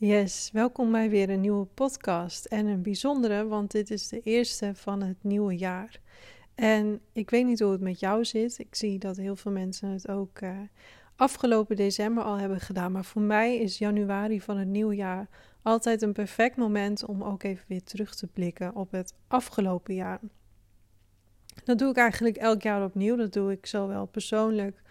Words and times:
Yes, 0.00 0.50
welkom 0.52 0.92
bij 0.92 1.10
weer 1.10 1.30
een 1.30 1.40
nieuwe 1.40 1.64
podcast. 1.64 2.44
En 2.44 2.66
een 2.66 2.82
bijzondere, 2.82 3.46
want 3.46 3.70
dit 3.70 3.90
is 3.90 4.08
de 4.08 4.20
eerste 4.20 4.74
van 4.74 5.02
het 5.02 5.16
nieuwe 5.20 5.56
jaar. 5.56 6.00
En 6.54 7.00
ik 7.12 7.30
weet 7.30 7.46
niet 7.46 7.60
hoe 7.60 7.72
het 7.72 7.80
met 7.80 8.00
jou 8.00 8.24
zit. 8.24 8.58
Ik 8.58 8.74
zie 8.74 8.98
dat 8.98 9.16
heel 9.16 9.36
veel 9.36 9.52
mensen 9.52 9.88
het 9.88 10.08
ook 10.08 10.40
uh, 10.40 10.58
afgelopen 11.16 11.76
december 11.76 12.24
al 12.24 12.38
hebben 12.38 12.60
gedaan. 12.60 12.92
Maar 12.92 13.04
voor 13.04 13.22
mij 13.22 13.56
is 13.56 13.78
januari 13.78 14.40
van 14.40 14.56
het 14.56 14.68
nieuwe 14.68 14.94
jaar 14.94 15.28
altijd 15.62 16.02
een 16.02 16.12
perfect 16.12 16.56
moment 16.56 17.04
om 17.04 17.22
ook 17.22 17.42
even 17.42 17.64
weer 17.68 17.82
terug 17.82 18.14
te 18.14 18.26
blikken 18.26 18.74
op 18.74 18.90
het 18.90 19.14
afgelopen 19.28 19.94
jaar. 19.94 20.20
Dat 21.64 21.78
doe 21.78 21.90
ik 21.90 21.96
eigenlijk 21.96 22.36
elk 22.36 22.62
jaar 22.62 22.84
opnieuw. 22.84 23.16
Dat 23.16 23.32
doe 23.32 23.52
ik 23.52 23.66
zowel 23.66 24.06
persoonlijk 24.06 24.82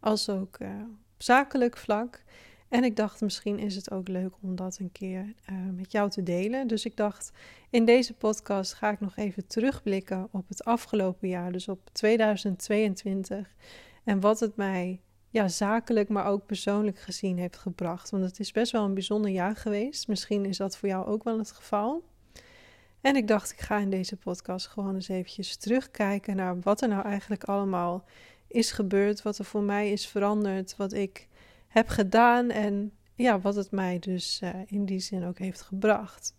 als 0.00 0.28
ook 0.28 0.58
op 0.60 1.22
zakelijk 1.22 1.76
vlak. 1.76 2.24
En 2.68 2.84
ik 2.84 2.96
dacht, 2.96 3.20
misschien 3.20 3.58
is 3.58 3.74
het 3.74 3.90
ook 3.90 4.08
leuk 4.08 4.32
om 4.42 4.56
dat 4.56 4.78
een 4.78 4.92
keer 4.92 5.34
uh, 5.50 5.56
met 5.74 5.92
jou 5.92 6.10
te 6.10 6.22
delen. 6.22 6.66
Dus 6.66 6.84
ik 6.84 6.96
dacht, 6.96 7.32
in 7.70 7.84
deze 7.84 8.14
podcast 8.14 8.74
ga 8.74 8.90
ik 8.90 9.00
nog 9.00 9.16
even 9.16 9.46
terugblikken 9.46 10.28
op 10.30 10.48
het 10.48 10.64
afgelopen 10.64 11.28
jaar, 11.28 11.52
dus 11.52 11.68
op 11.68 11.80
2022. 11.92 13.54
En 14.04 14.20
wat 14.20 14.40
het 14.40 14.56
mij 14.56 15.00
ja, 15.30 15.48
zakelijk, 15.48 16.08
maar 16.08 16.26
ook 16.26 16.46
persoonlijk 16.46 16.98
gezien 16.98 17.38
heeft 17.38 17.56
gebracht. 17.56 18.10
Want 18.10 18.24
het 18.24 18.38
is 18.38 18.52
best 18.52 18.72
wel 18.72 18.84
een 18.84 18.94
bijzonder 18.94 19.30
jaar 19.30 19.56
geweest. 19.56 20.08
Misschien 20.08 20.44
is 20.44 20.56
dat 20.56 20.76
voor 20.76 20.88
jou 20.88 21.06
ook 21.06 21.24
wel 21.24 21.38
het 21.38 21.50
geval. 21.50 22.04
En 23.00 23.16
ik 23.16 23.28
dacht, 23.28 23.52
ik 23.52 23.60
ga 23.60 23.78
in 23.78 23.90
deze 23.90 24.16
podcast 24.16 24.66
gewoon 24.66 24.94
eens 24.94 25.08
eventjes 25.08 25.56
terugkijken 25.56 26.36
naar 26.36 26.60
wat 26.60 26.82
er 26.82 26.88
nou 26.88 27.04
eigenlijk 27.04 27.44
allemaal 27.44 28.04
is 28.48 28.72
gebeurd, 28.72 29.22
wat 29.22 29.38
er 29.38 29.44
voor 29.44 29.62
mij 29.62 29.92
is 29.92 30.06
veranderd, 30.06 30.76
wat 30.76 30.92
ik 30.92 31.28
heb 31.76 31.88
gedaan 31.88 32.50
en 32.50 32.92
ja, 33.14 33.40
wat 33.40 33.54
het 33.54 33.70
mij 33.70 33.98
dus 33.98 34.40
uh, 34.44 34.50
in 34.66 34.84
die 34.84 34.98
zin 34.98 35.24
ook 35.24 35.38
heeft 35.38 35.60
gebracht. 35.60 36.34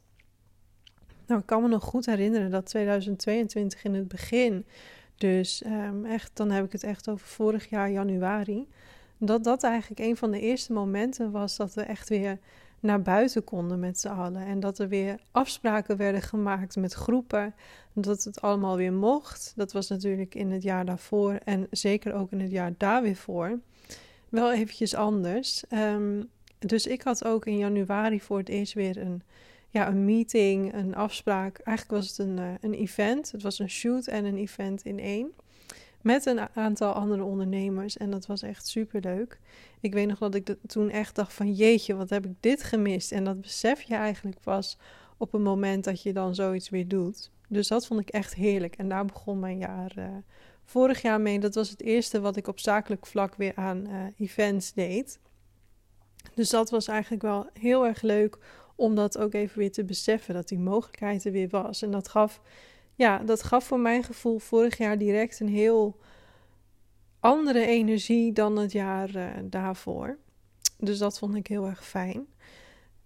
Nou, 1.27 1.39
ik 1.39 1.45
kan 1.45 1.61
me 1.61 1.67
nog 1.67 1.83
goed 1.83 2.05
herinneren 2.05 2.51
dat 2.51 2.65
2022 2.65 3.83
in 3.83 3.93
het 3.93 4.07
begin, 4.07 4.65
dus 5.15 5.65
um, 5.65 6.05
echt, 6.05 6.31
dan 6.33 6.51
heb 6.51 6.65
ik 6.65 6.71
het 6.71 6.83
echt 6.83 7.09
over 7.09 7.27
vorig 7.27 7.69
jaar 7.69 7.91
januari, 7.91 8.67
dat 9.17 9.43
dat 9.43 9.63
eigenlijk 9.63 10.01
een 10.01 10.17
van 10.17 10.31
de 10.31 10.39
eerste 10.39 10.73
momenten 10.73 11.31
was 11.31 11.55
dat 11.55 11.73
we 11.73 11.81
echt 11.81 12.09
weer 12.09 12.39
naar 12.79 13.01
buiten 13.01 13.43
konden 13.43 13.79
met 13.79 13.99
z'n 13.99 14.07
allen. 14.07 14.45
En 14.45 14.59
dat 14.59 14.79
er 14.79 14.87
weer 14.87 15.19
afspraken 15.31 15.97
werden 15.97 16.21
gemaakt 16.21 16.75
met 16.75 16.93
groepen. 16.93 17.55
Dat 17.93 18.23
het 18.23 18.41
allemaal 18.41 18.75
weer 18.75 18.93
mocht. 18.93 19.53
Dat 19.55 19.71
was 19.71 19.87
natuurlijk 19.87 20.35
in 20.35 20.51
het 20.51 20.63
jaar 20.63 20.85
daarvoor 20.85 21.33
en 21.33 21.67
zeker 21.71 22.13
ook 22.13 22.31
in 22.31 22.39
het 22.39 22.51
jaar 22.51 22.73
daar 22.77 23.01
weer 23.01 23.15
voor 23.15 23.59
wel 24.39 24.53
eventjes 24.53 24.95
anders. 24.95 25.63
Um, 25.73 26.29
dus 26.59 26.87
ik 26.87 27.01
had 27.01 27.25
ook 27.25 27.45
in 27.45 27.57
januari 27.57 28.21
voor 28.21 28.37
het 28.37 28.49
eerst 28.49 28.73
weer 28.73 28.97
een, 28.97 29.21
ja, 29.69 29.87
een 29.87 30.05
meeting, 30.05 30.73
een 30.73 30.95
afspraak. 30.95 31.57
Eigenlijk 31.57 31.99
was 31.99 32.09
het 32.09 32.27
een, 32.27 32.37
uh, 32.37 32.51
een 32.61 32.73
event. 32.73 33.31
Het 33.31 33.41
was 33.41 33.59
een 33.59 33.69
shoot 33.69 34.07
en 34.07 34.25
een 34.25 34.37
event 34.37 34.85
in 34.85 34.99
één. 34.99 35.31
Met 36.01 36.25
een 36.25 36.39
aantal 36.53 36.93
andere 36.93 37.23
ondernemers. 37.23 37.97
En 37.97 38.11
dat 38.11 38.25
was 38.25 38.41
echt 38.41 38.67
super 38.67 39.01
leuk. 39.01 39.39
Ik 39.79 39.93
weet 39.93 40.07
nog 40.07 40.17
dat 40.17 40.35
ik 40.35 40.55
toen 40.67 40.89
echt 40.89 41.15
dacht 41.15 41.33
van 41.33 41.53
jeetje, 41.53 41.95
wat 41.95 42.09
heb 42.09 42.25
ik 42.25 42.33
dit 42.39 42.63
gemist. 42.63 43.11
En 43.11 43.23
dat 43.23 43.41
besef 43.41 43.81
je 43.81 43.95
eigenlijk 43.95 44.39
pas 44.39 44.77
op 45.17 45.31
het 45.31 45.41
moment 45.41 45.83
dat 45.83 46.01
je 46.01 46.13
dan 46.13 46.35
zoiets 46.35 46.69
weer 46.69 46.87
doet. 46.87 47.31
Dus 47.49 47.67
dat 47.67 47.85
vond 47.87 47.99
ik 47.99 48.09
echt 48.09 48.35
heerlijk. 48.35 48.75
En 48.75 48.89
daar 48.89 49.05
begon 49.05 49.39
mijn 49.39 49.57
jaar 49.57 49.93
uh, 49.97 50.05
vorig 50.67 51.01
jaar 51.01 51.21
mee. 51.21 51.39
Dat 51.39 51.55
was 51.55 51.69
het 51.69 51.81
eerste 51.81 52.19
wat 52.19 52.35
ik 52.35 52.47
op 52.47 52.59
zakelijk 52.59 53.05
vlak 53.05 53.35
weer 53.35 53.55
aan 53.55 53.87
uh, 53.87 54.05
events 54.17 54.73
deed. 54.73 55.19
Dus 56.33 56.49
dat 56.49 56.69
was 56.69 56.87
eigenlijk 56.87 57.21
wel 57.21 57.49
heel 57.53 57.85
erg 57.85 58.01
leuk 58.01 58.37
om 58.75 58.95
dat 58.95 59.17
ook 59.17 59.33
even 59.33 59.59
weer 59.59 59.71
te 59.71 59.85
beseffen, 59.85 60.33
dat 60.33 60.47
die 60.47 60.59
mogelijkheid 60.59 61.25
er 61.25 61.31
weer 61.31 61.49
was. 61.49 61.81
En 61.81 61.91
dat 61.91 62.07
gaf, 62.07 62.41
ja, 62.95 63.17
dat 63.17 63.43
gaf 63.43 63.65
voor 63.65 63.79
mijn 63.79 64.03
gevoel 64.03 64.39
vorig 64.39 64.77
jaar 64.77 64.97
direct 64.97 65.39
een 65.39 65.49
heel 65.49 65.99
andere 67.19 67.65
energie 67.65 68.33
dan 68.33 68.57
het 68.57 68.71
jaar 68.71 69.15
uh, 69.15 69.25
daarvoor. 69.43 70.17
Dus 70.77 70.97
dat 70.97 71.19
vond 71.19 71.35
ik 71.35 71.47
heel 71.47 71.65
erg 71.65 71.85
fijn. 71.85 72.27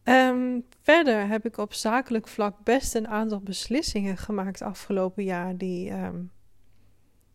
Um, 0.03 0.65
verder 0.81 1.27
heb 1.27 1.45
ik 1.45 1.57
op 1.57 1.73
zakelijk 1.73 2.27
vlak 2.27 2.63
best 2.63 2.95
een 2.95 3.07
aantal 3.07 3.39
beslissingen 3.39 4.17
gemaakt 4.17 4.61
afgelopen 4.61 5.23
jaar 5.23 5.57
die 5.57 5.91
um, 5.91 6.31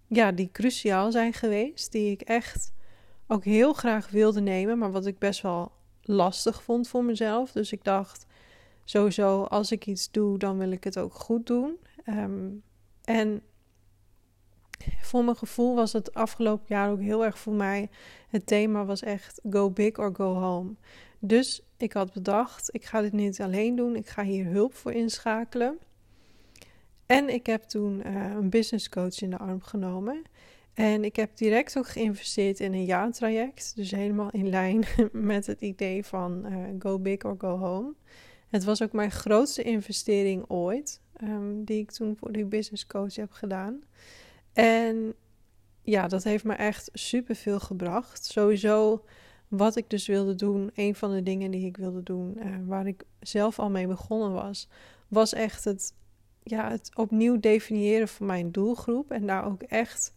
ja, 0.06 0.32
die 0.32 0.50
cruciaal 0.52 1.12
zijn 1.12 1.32
geweest. 1.32 1.92
Die 1.92 2.10
ik 2.10 2.20
echt 2.20 2.72
ook 3.26 3.44
heel 3.44 3.72
graag 3.72 4.10
wilde 4.10 4.40
nemen, 4.40 4.78
maar 4.78 4.92
wat 4.92 5.06
ik 5.06 5.18
best 5.18 5.42
wel 5.42 5.72
lastig 6.02 6.62
vond 6.62 6.88
voor 6.88 7.04
mezelf. 7.04 7.52
Dus 7.52 7.72
ik 7.72 7.84
dacht, 7.84 8.26
sowieso, 8.84 9.42
als 9.42 9.72
ik 9.72 9.86
iets 9.86 10.10
doe, 10.10 10.38
dan 10.38 10.58
wil 10.58 10.70
ik 10.70 10.84
het 10.84 10.98
ook 10.98 11.14
goed 11.14 11.46
doen. 11.46 11.76
Um, 12.06 12.62
en 13.04 13.42
voor 15.00 15.24
mijn 15.24 15.36
gevoel 15.36 15.74
was 15.74 15.92
het 15.92 16.14
afgelopen 16.14 16.66
jaar 16.68 16.90
ook 16.90 17.00
heel 17.00 17.24
erg 17.24 17.38
voor 17.38 17.52
mij. 17.52 17.90
Het 18.28 18.46
thema 18.46 18.84
was 18.84 19.02
echt 19.02 19.40
go 19.50 19.70
big 19.70 19.98
or 19.98 20.14
go 20.14 20.34
home. 20.34 20.74
Dus 21.18 21.62
ik 21.76 21.92
had 21.92 22.12
bedacht, 22.12 22.74
ik 22.74 22.84
ga 22.84 23.00
dit 23.00 23.12
niet 23.12 23.40
alleen 23.40 23.76
doen. 23.76 23.96
Ik 23.96 24.08
ga 24.08 24.22
hier 24.22 24.46
hulp 24.46 24.74
voor 24.74 24.92
inschakelen. 24.92 25.78
En 27.06 27.28
ik 27.28 27.46
heb 27.46 27.62
toen 27.62 28.02
uh, 28.06 28.30
een 28.30 28.50
business 28.50 28.88
coach 28.88 29.20
in 29.20 29.30
de 29.30 29.38
arm 29.38 29.62
genomen. 29.62 30.22
En 30.74 31.04
ik 31.04 31.16
heb 31.16 31.36
direct 31.36 31.78
ook 31.78 31.88
geïnvesteerd 31.88 32.60
in 32.60 32.72
een 32.72 32.84
jaartraject. 32.84 33.72
Dus 33.76 33.90
helemaal 33.90 34.30
in 34.30 34.48
lijn 34.48 34.84
met 35.12 35.46
het 35.46 35.60
idee 35.60 36.04
van 36.04 36.46
uh, 36.46 36.58
go 36.78 36.98
big 36.98 37.24
or 37.24 37.34
go 37.38 37.58
home. 37.58 37.94
Het 38.48 38.64
was 38.64 38.82
ook 38.82 38.92
mijn 38.92 39.10
grootste 39.10 39.62
investering 39.62 40.44
ooit. 40.48 41.00
Um, 41.22 41.64
die 41.64 41.78
ik 41.78 41.90
toen 41.90 42.16
voor 42.16 42.32
die 42.32 42.44
business 42.44 42.86
coach 42.86 43.14
heb 43.14 43.32
gedaan. 43.32 43.82
En 44.52 45.14
ja, 45.82 46.08
dat 46.08 46.24
heeft 46.24 46.44
me 46.44 46.54
echt 46.54 46.90
super 46.92 47.34
veel 47.34 47.60
gebracht. 47.60 48.24
Sowieso 48.24 49.04
wat 49.48 49.76
ik 49.76 49.90
dus 49.90 50.06
wilde 50.06 50.34
doen, 50.34 50.70
een 50.74 50.94
van 50.94 51.12
de 51.12 51.22
dingen 51.22 51.50
die 51.50 51.66
ik 51.66 51.76
wilde 51.76 52.02
doen, 52.02 52.38
uh, 52.38 52.56
waar 52.66 52.86
ik 52.86 53.04
zelf 53.20 53.58
al 53.58 53.70
mee 53.70 53.86
begonnen 53.86 54.32
was, 54.32 54.68
was 55.08 55.32
echt 55.32 55.64
het 55.64 55.94
ja, 56.48 56.70
het 56.70 56.90
opnieuw 56.94 57.40
definiëren 57.40 58.08
van 58.08 58.26
mijn 58.26 58.52
doelgroep. 58.52 59.10
En 59.10 59.26
daar 59.26 59.44
ook 59.44 59.62
echt 59.62 60.14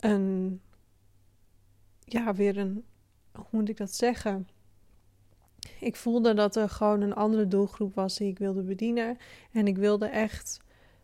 een, 0.00 0.60
ja, 2.04 2.34
weer 2.34 2.58
een, 2.58 2.84
hoe 3.32 3.46
moet 3.50 3.68
ik 3.68 3.76
dat 3.76 3.94
zeggen? 3.94 4.48
Ik 5.80 5.96
voelde 5.96 6.34
dat 6.34 6.56
er 6.56 6.68
gewoon 6.68 7.00
een 7.00 7.14
andere 7.14 7.48
doelgroep 7.48 7.94
was 7.94 8.16
die 8.16 8.28
ik 8.28 8.38
wilde 8.38 8.62
bedienen. 8.62 9.18
En 9.52 9.66
ik 9.66 9.76
wilde 9.76 10.06
echt 10.06 10.60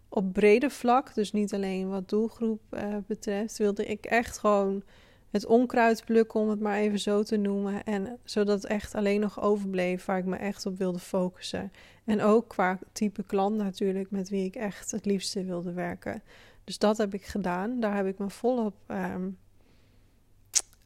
op 0.08 0.32
brede 0.32 0.70
vlak, 0.70 1.14
dus 1.14 1.32
niet 1.32 1.54
alleen 1.54 1.88
wat 1.88 2.08
doelgroep 2.08 2.60
uh, 2.70 2.96
betreft, 3.06 3.58
wilde 3.58 3.86
ik 3.86 4.06
echt 4.06 4.38
gewoon 4.38 4.82
het 5.30 5.46
onkruid 5.46 6.04
plukken, 6.04 6.40
om 6.40 6.48
het 6.48 6.60
maar 6.60 6.78
even 6.78 6.98
zo 6.98 7.22
te 7.22 7.36
noemen. 7.36 7.84
En 7.84 8.18
zodat 8.24 8.62
het 8.62 8.70
echt 8.70 8.94
alleen 8.94 9.20
nog 9.20 9.40
overbleef 9.40 10.04
waar 10.04 10.18
ik 10.18 10.24
me 10.24 10.36
echt 10.36 10.66
op 10.66 10.78
wilde 10.78 10.98
focussen. 10.98 11.72
En 12.04 12.22
ook 12.22 12.48
qua 12.48 12.78
type 12.92 13.22
klant 13.22 13.56
natuurlijk, 13.56 14.10
met 14.10 14.28
wie 14.28 14.44
ik 14.44 14.54
echt 14.54 14.90
het 14.90 15.04
liefste 15.04 15.44
wilde 15.44 15.72
werken. 15.72 16.22
Dus 16.64 16.78
dat 16.78 16.96
heb 16.96 17.14
ik 17.14 17.24
gedaan. 17.24 17.80
Daar 17.80 17.96
heb 17.96 18.06
ik 18.06 18.18
me 18.18 18.30
volop 18.30 18.74
um, 18.88 19.38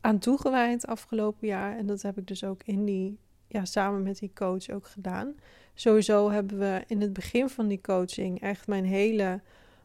aan 0.01 0.19
toegewijd 0.19 0.87
afgelopen 0.87 1.47
jaar. 1.47 1.77
En 1.77 1.87
dat 1.87 2.03
heb 2.03 2.19
ik 2.19 2.27
dus 2.27 2.45
ook 2.45 2.63
in 2.65 2.85
die, 2.85 3.19
ja, 3.49 3.65
samen 3.65 4.03
met 4.03 4.19
die 4.19 4.31
coach 4.35 4.71
ook 4.71 4.87
gedaan. 4.87 5.35
Sowieso 5.75 6.31
hebben 6.31 6.59
we 6.59 6.85
in 6.87 7.01
het 7.01 7.13
begin 7.13 7.49
van 7.49 7.69
die 7.69 7.81
coaching 7.81 8.41
echt 8.41 8.67
mijn 8.67 8.85
hele 8.85 9.41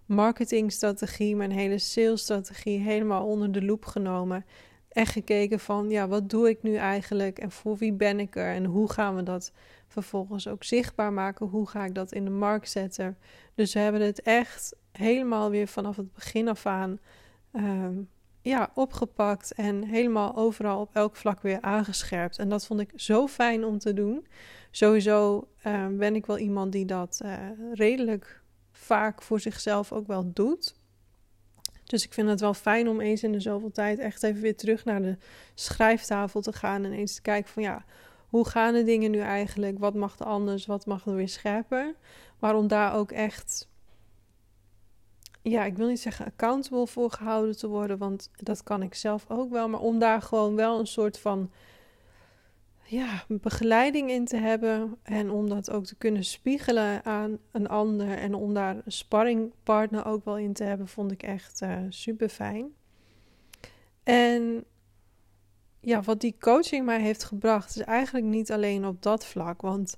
marketingstrategie, 0.05 1.35
mijn 1.35 1.51
hele 1.51 1.77
salesstrategie 1.77 2.79
helemaal 2.79 3.25
onder 3.25 3.51
de 3.51 3.61
loep 3.61 3.85
genomen. 3.85 4.45
En 4.89 5.05
gekeken 5.05 5.59
van, 5.59 5.89
ja, 5.89 6.07
wat 6.07 6.29
doe 6.29 6.49
ik 6.49 6.63
nu 6.63 6.75
eigenlijk 6.75 7.39
en 7.39 7.51
voor 7.51 7.77
wie 7.77 7.93
ben 7.93 8.19
ik 8.19 8.35
er 8.35 8.53
en 8.53 8.65
hoe 8.65 8.91
gaan 8.91 9.15
we 9.15 9.23
dat 9.23 9.51
vervolgens 9.89 10.47
ook 10.47 10.63
zichtbaar 10.63 11.13
maken? 11.13 11.47
Hoe 11.47 11.67
ga 11.67 11.85
ik 11.85 11.95
dat 11.95 12.11
in 12.11 12.23
de 12.23 12.31
markt 12.31 12.69
zetten? 12.69 13.17
Dus 13.55 13.73
we 13.73 13.79
hebben 13.79 14.01
het 14.01 14.21
echt 14.21 14.75
helemaal 14.91 15.49
weer 15.49 15.67
vanaf 15.67 15.95
het 15.95 16.13
begin 16.13 16.47
af 16.47 16.65
aan 16.65 16.99
um, 17.53 18.09
ja, 18.41 18.71
opgepakt 18.73 19.53
en 19.53 19.83
helemaal 19.83 20.35
overal 20.35 20.81
op 20.81 20.95
elk 20.95 21.15
vlak 21.15 21.41
weer 21.41 21.61
aangescherpt. 21.61 22.37
En 22.37 22.49
dat 22.49 22.65
vond 22.65 22.79
ik 22.79 22.91
zo 22.95 23.27
fijn 23.27 23.65
om 23.65 23.77
te 23.77 23.93
doen. 23.93 24.27
Sowieso 24.71 25.47
um, 25.65 25.97
ben 25.97 26.15
ik 26.15 26.25
wel 26.25 26.37
iemand 26.37 26.71
die 26.71 26.85
dat 26.85 27.19
uh, 27.25 27.37
redelijk 27.73 28.41
vaak 28.71 29.21
voor 29.21 29.39
zichzelf 29.39 29.91
ook 29.91 30.07
wel 30.07 30.33
doet. 30.33 30.75
Dus 31.83 32.05
ik 32.05 32.13
vind 32.13 32.29
het 32.29 32.39
wel 32.39 32.53
fijn 32.53 32.87
om 32.87 33.01
eens 33.01 33.23
in 33.23 33.31
de 33.31 33.39
zoveel 33.39 33.71
tijd 33.71 33.99
echt 33.99 34.23
even 34.23 34.41
weer 34.41 34.55
terug 34.55 34.85
naar 34.85 35.01
de 35.01 35.17
schrijftafel 35.53 36.41
te 36.41 36.53
gaan 36.53 36.85
en 36.85 36.91
eens 36.91 37.15
te 37.15 37.21
kijken 37.21 37.51
van 37.51 37.63
ja, 37.63 37.85
hoe 38.29 38.47
gaan 38.47 38.73
de 38.73 38.83
dingen 38.83 39.11
nu 39.11 39.19
eigenlijk? 39.19 39.79
Wat 39.79 39.93
mag 39.93 40.19
er 40.19 40.25
anders? 40.25 40.65
Wat 40.65 40.85
mag 40.85 41.05
er 41.05 41.15
weer 41.15 41.29
scherper? 41.29 41.95
Maar 42.39 42.55
om 42.55 42.67
daar 42.67 42.93
ook 42.93 43.11
echt, 43.11 43.69
ja, 45.41 45.65
ik 45.65 45.77
wil 45.77 45.87
niet 45.87 45.99
zeggen 45.99 46.25
accountable 46.25 46.87
voor 46.87 47.11
gehouden 47.11 47.57
te 47.57 47.67
worden, 47.67 47.97
want 47.97 48.31
dat 48.35 48.63
kan 48.63 48.81
ik 48.81 48.93
zelf 48.93 49.25
ook 49.27 49.51
wel. 49.51 49.69
Maar 49.69 49.79
om 49.79 49.99
daar 49.99 50.21
gewoon 50.21 50.55
wel 50.55 50.79
een 50.79 50.87
soort 50.87 51.19
van 51.19 51.51
ja, 52.83 53.23
begeleiding 53.27 54.09
in 54.09 54.25
te 54.25 54.37
hebben 54.37 54.97
en 55.03 55.29
om 55.31 55.49
dat 55.49 55.71
ook 55.71 55.85
te 55.85 55.95
kunnen 55.95 56.23
spiegelen 56.23 57.05
aan 57.05 57.37
een 57.51 57.67
ander 57.67 58.17
en 58.17 58.33
om 58.33 58.53
daar 58.53 58.75
een 58.75 58.91
sparringpartner 58.91 60.05
ook 60.05 60.25
wel 60.25 60.37
in 60.37 60.53
te 60.53 60.63
hebben, 60.63 60.87
vond 60.87 61.11
ik 61.11 61.23
echt 61.23 61.61
uh, 61.61 61.77
super 61.89 62.29
fijn. 62.29 62.73
En 64.03 64.65
ja, 65.79 66.01
wat 66.01 66.21
die 66.21 66.35
coaching 66.39 66.85
mij 66.85 67.01
heeft 67.01 67.23
gebracht, 67.23 67.75
is 67.75 67.81
eigenlijk 67.81 68.25
niet 68.25 68.51
alleen 68.51 68.85
op 68.85 69.01
dat 69.01 69.25
vlak, 69.25 69.61
want 69.61 69.97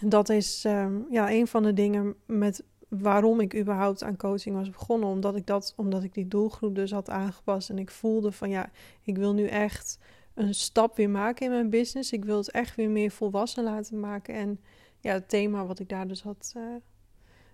dat 0.00 0.28
is 0.28 0.64
ehm, 0.64 1.00
ja, 1.10 1.30
een 1.30 1.46
van 1.46 1.62
de 1.62 1.72
dingen 1.72 2.14
met 2.26 2.64
waarom 3.00 3.40
ik 3.40 3.54
überhaupt 3.56 4.02
aan 4.02 4.16
coaching 4.16 4.56
was 4.56 4.70
begonnen. 4.70 5.08
Omdat 5.08 5.36
ik, 5.36 5.46
dat, 5.46 5.72
omdat 5.76 6.02
ik 6.02 6.14
die 6.14 6.28
doelgroep 6.28 6.74
dus 6.74 6.90
had 6.90 7.10
aangepast. 7.10 7.70
En 7.70 7.78
ik 7.78 7.90
voelde 7.90 8.32
van 8.32 8.50
ja, 8.50 8.70
ik 9.02 9.16
wil 9.16 9.34
nu 9.34 9.46
echt 9.46 9.98
een 10.34 10.54
stap 10.54 10.96
weer 10.96 11.10
maken 11.10 11.46
in 11.46 11.52
mijn 11.52 11.70
business. 11.70 12.12
Ik 12.12 12.24
wil 12.24 12.36
het 12.36 12.50
echt 12.50 12.76
weer 12.76 12.90
meer 12.90 13.10
volwassen 13.10 13.64
laten 13.64 14.00
maken. 14.00 14.34
En 14.34 14.60
ja, 15.00 15.12
het 15.12 15.28
thema 15.28 15.66
wat 15.66 15.78
ik 15.78 15.88
daar 15.88 16.08
dus 16.08 16.22
had. 16.22 16.52
Uh, 16.56 16.62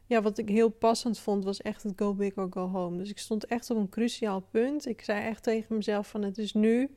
ja, 0.09 0.23
wat 0.23 0.39
ik 0.39 0.49
heel 0.49 0.69
passend 0.69 1.19
vond, 1.19 1.45
was 1.45 1.61
echt 1.61 1.83
het 1.83 1.93
go 1.97 2.15
big 2.15 2.37
or 2.37 2.47
go 2.51 2.67
home. 2.67 2.97
Dus 2.97 3.11
ik 3.11 3.19
stond 3.19 3.47
echt 3.47 3.71
op 3.71 3.77
een 3.77 3.89
cruciaal 3.89 4.41
punt. 4.41 4.87
Ik 4.87 5.03
zei 5.03 5.25
echt 5.25 5.43
tegen 5.43 5.77
mezelf 5.77 6.09
van 6.09 6.23
het 6.23 6.39
is 6.39 6.53
nu. 6.53 6.95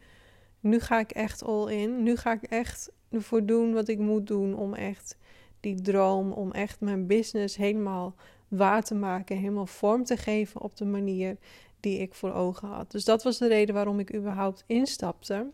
Nu 0.60 0.80
ga 0.80 1.00
ik 1.00 1.12
echt 1.12 1.44
all 1.44 1.72
in. 1.72 2.04
Nu 2.04 2.16
ga 2.16 2.32
ik 2.32 2.44
echt 2.44 2.92
ervoor 3.10 3.46
doen 3.46 3.74
wat 3.74 3.88
ik 3.88 4.00
moet 4.00 4.28
doen 4.28 4.56
om 4.56 4.74
echt 4.74 5.18
die 5.60 5.82
droom 5.82 6.32
om 6.32 6.52
echt 6.52 6.80
mijn 6.80 7.08
business 7.08 7.56
helemaal 7.56 8.16
waar 8.48 8.84
te 8.84 8.96
maken, 8.96 9.38
helemaal 9.38 9.66
vorm 9.66 10.04
te 10.04 10.18
geven 10.18 10.62
op 10.62 10.78
de 10.78 10.86
manier 10.86 11.38
die 11.80 12.00
ik 12.00 12.14
voor 12.14 12.34
ogen 12.34 12.68
had. 12.68 12.92
Dus 12.92 13.06
dat 13.06 13.24
was 13.24 13.38
de 13.38 13.48
reden 13.48 13.76
waarom 13.76 14.00
ik 14.00 14.16
überhaupt 14.16 14.64
instapte. 14.68 15.50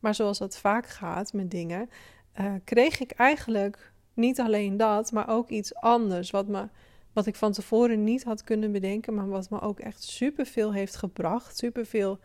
Maar 0.00 0.14
zoals 0.14 0.38
dat 0.38 0.58
vaak 0.58 0.86
gaat 0.86 1.32
met 1.32 1.50
dingen, 1.50 1.90
uh, 2.40 2.54
kreeg 2.64 3.00
ik 3.00 3.10
eigenlijk 3.10 3.92
niet 4.14 4.40
alleen 4.40 4.76
dat, 4.76 5.12
maar 5.12 5.28
ook 5.28 5.48
iets 5.48 5.74
anders. 5.74 6.30
Wat, 6.30 6.46
me, 6.46 6.68
wat 7.16 7.26
ik 7.26 7.34
van 7.34 7.52
tevoren 7.52 8.04
niet 8.04 8.24
had 8.24 8.44
kunnen 8.44 8.72
bedenken, 8.72 9.14
maar 9.14 9.28
wat 9.28 9.50
me 9.50 9.60
ook 9.60 9.80
echt 9.80 10.02
superveel 10.02 10.72
heeft 10.72 10.96
gebracht. 10.96 11.58
Superveel 11.58 12.18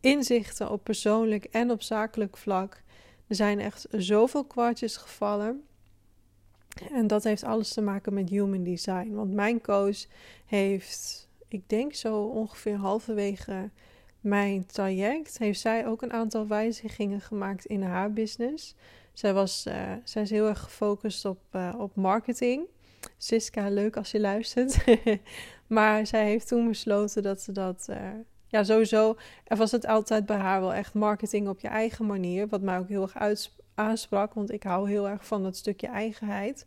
inzichten 0.00 0.70
op 0.70 0.84
persoonlijk 0.84 1.44
en 1.44 1.70
op 1.70 1.82
zakelijk 1.82 2.36
vlak. 2.36 2.82
Er 3.26 3.34
zijn 3.34 3.60
echt 3.60 3.86
zoveel 3.90 4.44
kwartjes 4.44 4.96
gevallen. 4.96 5.62
En 6.92 7.06
dat 7.06 7.24
heeft 7.24 7.44
alles 7.44 7.72
te 7.72 7.80
maken 7.80 8.14
met 8.14 8.28
human 8.28 8.62
design. 8.62 9.12
Want 9.12 9.32
mijn 9.32 9.60
coach 9.60 10.06
heeft, 10.46 11.28
ik 11.48 11.68
denk 11.68 11.94
zo 11.94 12.22
ongeveer 12.22 12.76
halverwege 12.76 13.70
mijn 14.20 14.66
traject, 14.66 15.38
heeft 15.38 15.60
zij 15.60 15.86
ook 15.86 16.02
een 16.02 16.12
aantal 16.12 16.46
wijzigingen 16.46 17.20
gemaakt 17.20 17.64
in 17.64 17.82
haar 17.82 18.12
business. 18.12 18.74
Zij, 19.12 19.34
was, 19.34 19.64
uh, 19.66 19.92
zij 20.04 20.22
is 20.22 20.30
heel 20.30 20.48
erg 20.48 20.60
gefocust 20.60 21.24
op, 21.24 21.40
uh, 21.52 21.74
op 21.78 21.94
marketing. 21.94 22.66
Siska, 23.16 23.68
leuk 23.68 23.96
als 23.96 24.10
je 24.10 24.20
luistert. 24.20 24.84
maar 25.66 26.06
zij 26.06 26.24
heeft 26.24 26.48
toen 26.48 26.68
besloten 26.68 27.22
dat 27.22 27.40
ze 27.40 27.52
dat. 27.52 27.86
Uh, 27.90 27.96
ja, 28.46 28.64
sowieso. 28.64 29.16
Er 29.44 29.56
was 29.56 29.70
het 29.70 29.86
altijd 29.86 30.26
bij 30.26 30.36
haar 30.36 30.60
wel 30.60 30.74
echt 30.74 30.94
marketing 30.94 31.48
op 31.48 31.60
je 31.60 31.68
eigen 31.68 32.06
manier. 32.06 32.48
Wat 32.48 32.62
mij 32.62 32.78
ook 32.78 32.88
heel 32.88 33.02
erg 33.14 33.46
aansprak, 33.74 34.34
want 34.34 34.52
ik 34.52 34.62
hou 34.62 34.88
heel 34.88 35.08
erg 35.08 35.26
van 35.26 35.42
dat 35.42 35.56
stukje 35.56 35.86
eigenheid. 35.86 36.66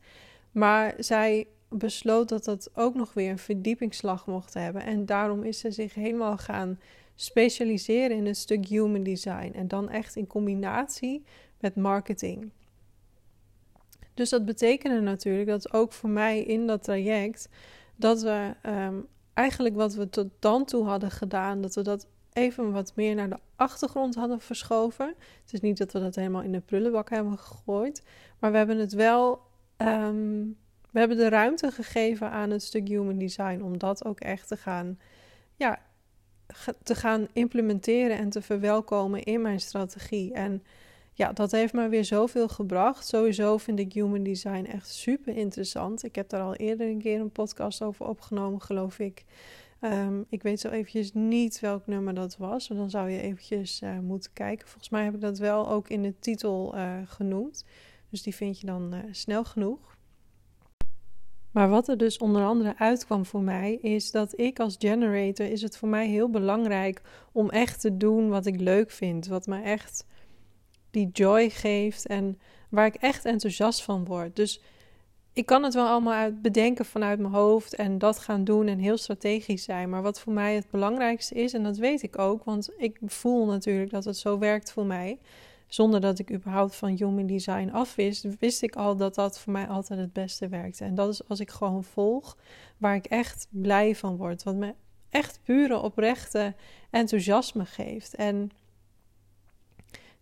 Maar 0.51 0.93
zij 0.97 1.47
besloot 1.69 2.29
dat 2.29 2.43
dat 2.43 2.69
ook 2.73 2.95
nog 2.95 3.13
weer 3.13 3.29
een 3.29 3.37
verdiepingsslag 3.37 4.25
mocht 4.25 4.53
hebben. 4.53 4.83
En 4.83 5.05
daarom 5.05 5.43
is 5.43 5.59
ze 5.59 5.71
zich 5.71 5.93
helemaal 5.93 6.37
gaan 6.37 6.79
specialiseren 7.15 8.17
in 8.17 8.25
een 8.25 8.35
stuk 8.35 8.67
human 8.67 9.03
design. 9.03 9.51
En 9.55 9.67
dan 9.67 9.89
echt 9.89 10.15
in 10.15 10.27
combinatie 10.27 11.23
met 11.59 11.75
marketing. 11.75 12.51
Dus 14.21 14.29
dat 14.29 14.45
betekende 14.45 14.99
natuurlijk 14.99 15.47
dat 15.47 15.73
ook 15.73 15.91
voor 15.91 16.09
mij 16.09 16.41
in 16.41 16.67
dat 16.67 16.83
traject 16.83 17.49
dat 17.95 18.21
we 18.21 18.53
ehm, 18.61 18.95
eigenlijk 19.33 19.75
wat 19.75 19.93
we 19.93 20.09
tot 20.09 20.27
dan 20.39 20.65
toe 20.65 20.85
hadden 20.85 21.11
gedaan, 21.11 21.61
dat 21.61 21.75
we 21.75 21.81
dat 21.81 22.07
even 22.33 22.71
wat 22.71 22.91
meer 22.95 23.15
naar 23.15 23.29
de 23.29 23.39
achtergrond 23.55 24.15
hadden 24.15 24.39
verschoven. 24.39 25.07
Het 25.41 25.53
is 25.53 25.59
niet 25.59 25.77
dat 25.77 25.91
we 25.91 25.99
dat 25.99 26.15
helemaal 26.15 26.41
in 26.41 26.51
de 26.51 26.59
prullenbak 26.59 27.09
hebben 27.09 27.37
gegooid, 27.37 28.03
maar 28.39 28.51
we 28.51 28.57
hebben 28.57 28.77
het 28.77 28.93
wel. 28.93 29.41
Ehm, 29.77 30.45
we 30.91 30.99
hebben 30.99 31.17
de 31.17 31.29
ruimte 31.29 31.71
gegeven 31.71 32.31
aan 32.31 32.49
het 32.49 32.63
stuk 32.63 32.87
human 32.87 33.17
design 33.17 33.61
om 33.61 33.77
dat 33.77 34.05
ook 34.05 34.19
echt 34.19 34.47
te 34.47 34.57
gaan, 34.57 34.99
ja, 35.55 35.79
te 36.83 36.95
gaan 36.95 37.27
implementeren 37.33 38.17
en 38.17 38.29
te 38.29 38.41
verwelkomen 38.41 39.23
in 39.23 39.41
mijn 39.41 39.59
strategie. 39.59 40.33
En 40.33 40.63
ja, 41.13 41.33
dat 41.33 41.51
heeft 41.51 41.73
me 41.73 41.89
weer 41.89 42.05
zoveel 42.05 42.47
gebracht. 42.47 43.07
Sowieso 43.07 43.57
vind 43.57 43.79
ik 43.79 43.93
human 43.93 44.23
design 44.23 44.65
echt 44.65 44.89
super 44.89 45.35
interessant. 45.35 46.03
Ik 46.03 46.15
heb 46.15 46.29
daar 46.29 46.41
al 46.41 46.55
eerder 46.55 46.87
een 46.87 46.99
keer 46.99 47.19
een 47.19 47.31
podcast 47.31 47.81
over 47.81 48.07
opgenomen, 48.07 48.61
geloof 48.61 48.99
ik. 48.99 49.25
Um, 49.81 50.25
ik 50.29 50.43
weet 50.43 50.59
zo 50.59 50.69
eventjes 50.69 51.13
niet 51.13 51.59
welk 51.59 51.87
nummer 51.87 52.13
dat 52.13 52.37
was. 52.37 52.67
Dan 52.67 52.89
zou 52.89 53.09
je 53.09 53.21
eventjes 53.21 53.81
uh, 53.81 53.99
moeten 53.99 54.33
kijken. 54.33 54.67
Volgens 54.67 54.89
mij 54.89 55.03
heb 55.03 55.13
ik 55.13 55.21
dat 55.21 55.37
wel 55.37 55.69
ook 55.69 55.89
in 55.89 56.01
de 56.01 56.19
titel 56.19 56.75
uh, 56.75 56.93
genoemd. 57.05 57.65
Dus 58.09 58.21
die 58.21 58.35
vind 58.35 58.59
je 58.59 58.65
dan 58.65 58.93
uh, 58.93 58.99
snel 59.11 59.43
genoeg. 59.43 59.97
Maar 61.51 61.69
wat 61.69 61.87
er 61.87 61.97
dus 61.97 62.17
onder 62.17 62.43
andere 62.43 62.77
uitkwam 62.77 63.25
voor 63.25 63.41
mij, 63.41 63.73
is 63.73 64.11
dat 64.11 64.39
ik 64.39 64.59
als 64.59 64.75
generator 64.79 65.45
is 65.45 65.61
het 65.61 65.77
voor 65.77 65.89
mij 65.89 66.07
heel 66.07 66.29
belangrijk 66.29 67.01
om 67.31 67.49
echt 67.49 67.81
te 67.81 67.97
doen 67.97 68.29
wat 68.29 68.45
ik 68.45 68.59
leuk 68.59 68.91
vind. 68.91 69.27
Wat 69.27 69.47
me 69.47 69.61
echt 69.61 70.05
die 70.91 71.09
joy 71.13 71.49
geeft 71.49 72.07
en 72.07 72.39
waar 72.69 72.85
ik 72.85 72.95
echt 72.95 73.25
enthousiast 73.25 73.83
van 73.83 74.05
word. 74.05 74.35
Dus 74.35 74.61
ik 75.33 75.45
kan 75.45 75.63
het 75.63 75.73
wel 75.73 75.87
allemaal 75.87 76.13
uit 76.13 76.41
bedenken 76.41 76.85
vanuit 76.85 77.19
mijn 77.19 77.33
hoofd 77.33 77.75
en 77.75 77.97
dat 77.97 78.19
gaan 78.19 78.43
doen 78.43 78.67
en 78.67 78.79
heel 78.79 78.97
strategisch 78.97 79.63
zijn. 79.63 79.89
Maar 79.89 80.01
wat 80.01 80.19
voor 80.19 80.33
mij 80.33 80.55
het 80.55 80.69
belangrijkste 80.69 81.35
is, 81.35 81.53
en 81.53 81.63
dat 81.63 81.77
weet 81.77 82.03
ik 82.03 82.19
ook, 82.19 82.43
want 82.43 82.69
ik 82.77 82.99
voel 83.05 83.45
natuurlijk 83.45 83.91
dat 83.91 84.05
het 84.05 84.17
zo 84.17 84.37
werkt 84.37 84.71
voor 84.71 84.85
mij. 84.85 85.19
Zonder 85.67 86.01
dat 86.01 86.19
ik 86.19 86.31
überhaupt 86.31 86.75
van 86.75 86.89
human 86.89 87.27
design 87.27 87.69
afwist, 87.69 88.27
wist 88.39 88.61
ik 88.61 88.75
al 88.75 88.95
dat 88.97 89.15
dat 89.15 89.39
voor 89.39 89.53
mij 89.53 89.67
altijd 89.67 89.99
het 89.99 90.13
beste 90.13 90.47
werkte. 90.47 90.83
En 90.83 90.95
dat 90.95 91.09
is 91.09 91.27
als 91.27 91.39
ik 91.39 91.49
gewoon 91.49 91.83
volg, 91.83 92.37
waar 92.77 92.95
ik 92.95 93.05
echt 93.05 93.47
blij 93.49 93.95
van 93.95 94.17
word. 94.17 94.43
Wat 94.43 94.55
me 94.55 94.73
echt 95.09 95.39
pure 95.43 95.79
oprechte 95.79 96.55
enthousiasme 96.89 97.65
geeft. 97.65 98.15
En 98.15 98.51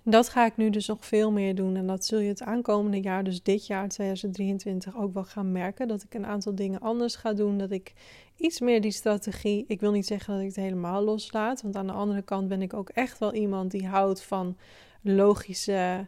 dat 0.03 0.29
ga 0.29 0.45
ik 0.45 0.57
nu 0.57 0.69
dus 0.69 0.87
nog 0.87 1.05
veel 1.05 1.31
meer 1.31 1.55
doen. 1.55 1.75
En 1.75 1.87
dat 1.87 2.05
zul 2.05 2.19
je 2.19 2.27
het 2.27 2.41
aankomende 2.41 2.99
jaar, 2.99 3.23
dus 3.23 3.43
dit 3.43 3.67
jaar 3.67 3.87
2023, 3.87 4.97
ook 4.97 5.13
wel 5.13 5.23
gaan 5.23 5.51
merken. 5.51 5.87
Dat 5.87 6.03
ik 6.03 6.13
een 6.13 6.25
aantal 6.25 6.55
dingen 6.55 6.79
anders 6.79 7.15
ga 7.15 7.33
doen. 7.33 7.57
Dat 7.57 7.71
ik 7.71 7.93
iets 8.35 8.59
meer 8.59 8.81
die 8.81 8.91
strategie. 8.91 9.65
Ik 9.67 9.79
wil 9.79 9.91
niet 9.91 10.07
zeggen 10.07 10.33
dat 10.33 10.41
ik 10.41 10.47
het 10.47 10.55
helemaal 10.55 11.03
loslaat. 11.03 11.61
Want 11.61 11.75
aan 11.75 11.87
de 11.87 11.93
andere 11.93 12.21
kant 12.21 12.47
ben 12.47 12.61
ik 12.61 12.73
ook 12.73 12.89
echt 12.89 13.19
wel 13.19 13.33
iemand 13.33 13.71
die 13.71 13.87
houdt 13.87 14.23
van 14.23 14.57
logische 15.01 16.07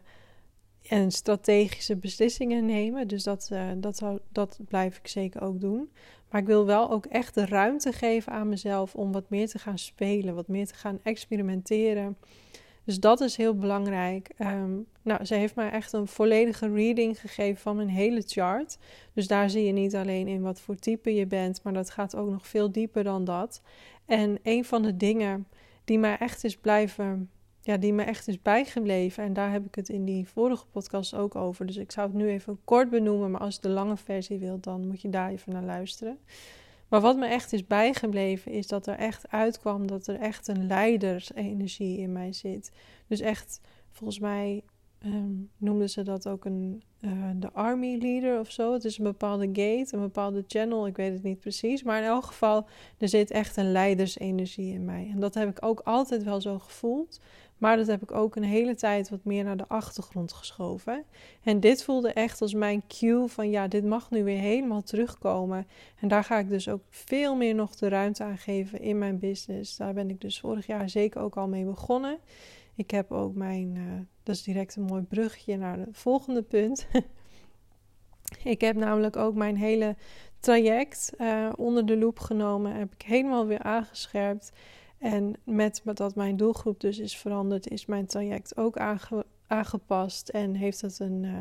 en 0.88 1.10
strategische 1.10 1.96
beslissingen 1.96 2.66
nemen. 2.66 3.08
Dus 3.08 3.22
dat, 3.22 3.48
uh, 3.52 3.70
dat, 3.76 4.02
dat 4.32 4.58
blijf 4.68 4.98
ik 4.98 5.08
zeker 5.08 5.42
ook 5.42 5.60
doen. 5.60 5.90
Maar 6.30 6.40
ik 6.40 6.46
wil 6.46 6.66
wel 6.66 6.90
ook 6.90 7.06
echt 7.06 7.34
de 7.34 7.46
ruimte 7.46 7.92
geven 7.92 8.32
aan 8.32 8.48
mezelf 8.48 8.94
om 8.94 9.12
wat 9.12 9.30
meer 9.30 9.48
te 9.48 9.58
gaan 9.58 9.78
spelen, 9.78 10.34
wat 10.34 10.48
meer 10.48 10.66
te 10.66 10.74
gaan 10.74 10.98
experimenteren. 11.02 12.16
Dus 12.84 13.00
dat 13.00 13.20
is 13.20 13.36
heel 13.36 13.54
belangrijk. 13.54 14.30
Ehm, 14.36 14.70
nou, 15.02 15.24
ze 15.24 15.34
heeft 15.34 15.54
mij 15.54 15.70
echt 15.70 15.92
een 15.92 16.06
volledige 16.06 16.72
reading 16.72 17.20
gegeven 17.20 17.60
van 17.60 17.76
mijn 17.76 17.88
hele 17.88 18.22
chart. 18.26 18.78
Dus 19.12 19.26
daar 19.26 19.50
zie 19.50 19.64
je 19.64 19.72
niet 19.72 19.94
alleen 19.94 20.28
in 20.28 20.42
wat 20.42 20.60
voor 20.60 20.76
type 20.76 21.14
je 21.14 21.26
bent, 21.26 21.62
maar 21.62 21.72
dat 21.72 21.90
gaat 21.90 22.16
ook 22.16 22.30
nog 22.30 22.46
veel 22.46 22.72
dieper 22.72 23.04
dan 23.04 23.24
dat. 23.24 23.62
En 24.06 24.38
een 24.42 24.64
van 24.64 24.82
de 24.82 24.96
dingen 24.96 25.46
die 25.84 25.98
mij 25.98 26.18
echt 26.18 26.44
is 26.44 26.56
blijven, 26.56 27.30
ja, 27.60 27.76
die 27.76 27.92
me 27.92 28.02
echt 28.02 28.28
is 28.28 28.42
bijgebleven, 28.42 29.24
en 29.24 29.32
daar 29.32 29.52
heb 29.52 29.66
ik 29.66 29.74
het 29.74 29.88
in 29.88 30.04
die 30.04 30.28
vorige 30.28 30.66
podcast 30.66 31.14
ook 31.14 31.34
over. 31.34 31.66
Dus 31.66 31.76
ik 31.76 31.92
zou 31.92 32.08
het 32.08 32.16
nu 32.16 32.28
even 32.28 32.60
kort 32.64 32.90
benoemen, 32.90 33.30
maar 33.30 33.40
als 33.40 33.54
je 33.54 33.60
de 33.60 33.68
lange 33.68 33.96
versie 33.96 34.38
wilt, 34.38 34.64
dan 34.64 34.86
moet 34.86 35.00
je 35.00 35.10
daar 35.10 35.30
even 35.30 35.52
naar 35.52 35.62
luisteren. 35.62 36.18
Maar 36.92 37.00
wat 37.00 37.16
me 37.16 37.26
echt 37.26 37.52
is 37.52 37.66
bijgebleven, 37.66 38.52
is 38.52 38.66
dat 38.66 38.86
er 38.86 38.94
echt 38.94 39.30
uitkwam 39.30 39.86
dat 39.86 40.06
er 40.06 40.20
echt 40.20 40.48
een 40.48 40.66
leidersenergie 40.66 41.98
in 41.98 42.12
mij 42.12 42.32
zit. 42.32 42.72
Dus 43.06 43.20
echt, 43.20 43.60
volgens 43.90 44.18
mij 44.18 44.62
um, 45.04 45.50
noemden 45.56 45.90
ze 45.90 46.02
dat 46.02 46.28
ook 46.28 46.44
een, 46.44 46.82
uh, 47.00 47.30
de 47.36 47.52
army 47.52 47.98
leader 48.00 48.38
of 48.40 48.50
zo. 48.50 48.72
Het 48.72 48.84
is 48.84 48.98
een 48.98 49.04
bepaalde 49.04 49.46
gate, 49.46 49.88
een 49.90 50.00
bepaalde 50.00 50.44
channel, 50.46 50.86
ik 50.86 50.96
weet 50.96 51.12
het 51.12 51.22
niet 51.22 51.40
precies. 51.40 51.82
Maar 51.82 51.98
in 51.98 52.08
elk 52.08 52.24
geval, 52.24 52.66
er 52.98 53.08
zit 53.08 53.30
echt 53.30 53.56
een 53.56 53.72
leidersenergie 53.72 54.72
in 54.72 54.84
mij. 54.84 55.10
En 55.12 55.20
dat 55.20 55.34
heb 55.34 55.48
ik 55.48 55.64
ook 55.64 55.80
altijd 55.80 56.22
wel 56.22 56.40
zo 56.40 56.58
gevoeld. 56.58 57.20
Maar 57.62 57.76
dat 57.76 57.86
heb 57.86 58.02
ik 58.02 58.12
ook 58.12 58.36
een 58.36 58.44
hele 58.44 58.74
tijd 58.74 59.10
wat 59.10 59.24
meer 59.24 59.44
naar 59.44 59.56
de 59.56 59.68
achtergrond 59.68 60.32
geschoven. 60.32 61.04
En 61.42 61.60
dit 61.60 61.84
voelde 61.84 62.12
echt 62.12 62.40
als 62.40 62.54
mijn 62.54 62.82
cue 62.88 63.26
van 63.26 63.50
ja, 63.50 63.68
dit 63.68 63.84
mag 63.84 64.10
nu 64.10 64.24
weer 64.24 64.38
helemaal 64.38 64.82
terugkomen. 64.82 65.66
En 66.00 66.08
daar 66.08 66.24
ga 66.24 66.38
ik 66.38 66.48
dus 66.48 66.68
ook 66.68 66.82
veel 66.90 67.36
meer 67.36 67.54
nog 67.54 67.76
de 67.76 67.88
ruimte 67.88 68.24
aan 68.24 68.38
geven 68.38 68.80
in 68.80 68.98
mijn 68.98 69.18
business. 69.18 69.76
Daar 69.76 69.94
ben 69.94 70.10
ik 70.10 70.20
dus 70.20 70.40
vorig 70.40 70.66
jaar 70.66 70.90
zeker 70.90 71.20
ook 71.20 71.36
al 71.36 71.48
mee 71.48 71.64
begonnen. 71.64 72.18
Ik 72.74 72.90
heb 72.90 73.12
ook 73.12 73.34
mijn 73.34 73.74
uh, 73.76 73.82
dat 74.22 74.34
is 74.34 74.42
direct 74.42 74.76
een 74.76 74.82
mooi 74.82 75.02
brugje 75.02 75.56
naar 75.56 75.78
het 75.78 75.88
volgende 75.92 76.42
punt. 76.42 76.86
ik 78.44 78.60
heb 78.60 78.76
namelijk 78.76 79.16
ook 79.16 79.34
mijn 79.34 79.56
hele 79.56 79.96
traject 80.40 81.12
uh, 81.18 81.48
onder 81.56 81.86
de 81.86 81.96
loep 81.96 82.18
genomen. 82.18 82.74
Heb 82.74 82.94
ik 82.94 83.02
helemaal 83.02 83.46
weer 83.46 83.62
aangescherpt. 83.62 84.52
En 85.02 85.34
met 85.44 85.82
dat 85.94 86.14
mijn 86.14 86.36
doelgroep 86.36 86.80
dus 86.80 86.98
is 86.98 87.16
veranderd, 87.16 87.68
is 87.68 87.86
mijn 87.86 88.06
traject 88.06 88.56
ook 88.56 88.76
aangepast. 89.46 90.28
En 90.28 90.54
heeft 90.54 90.80
het 90.80 90.98
een, 90.98 91.22
uh, 91.22 91.38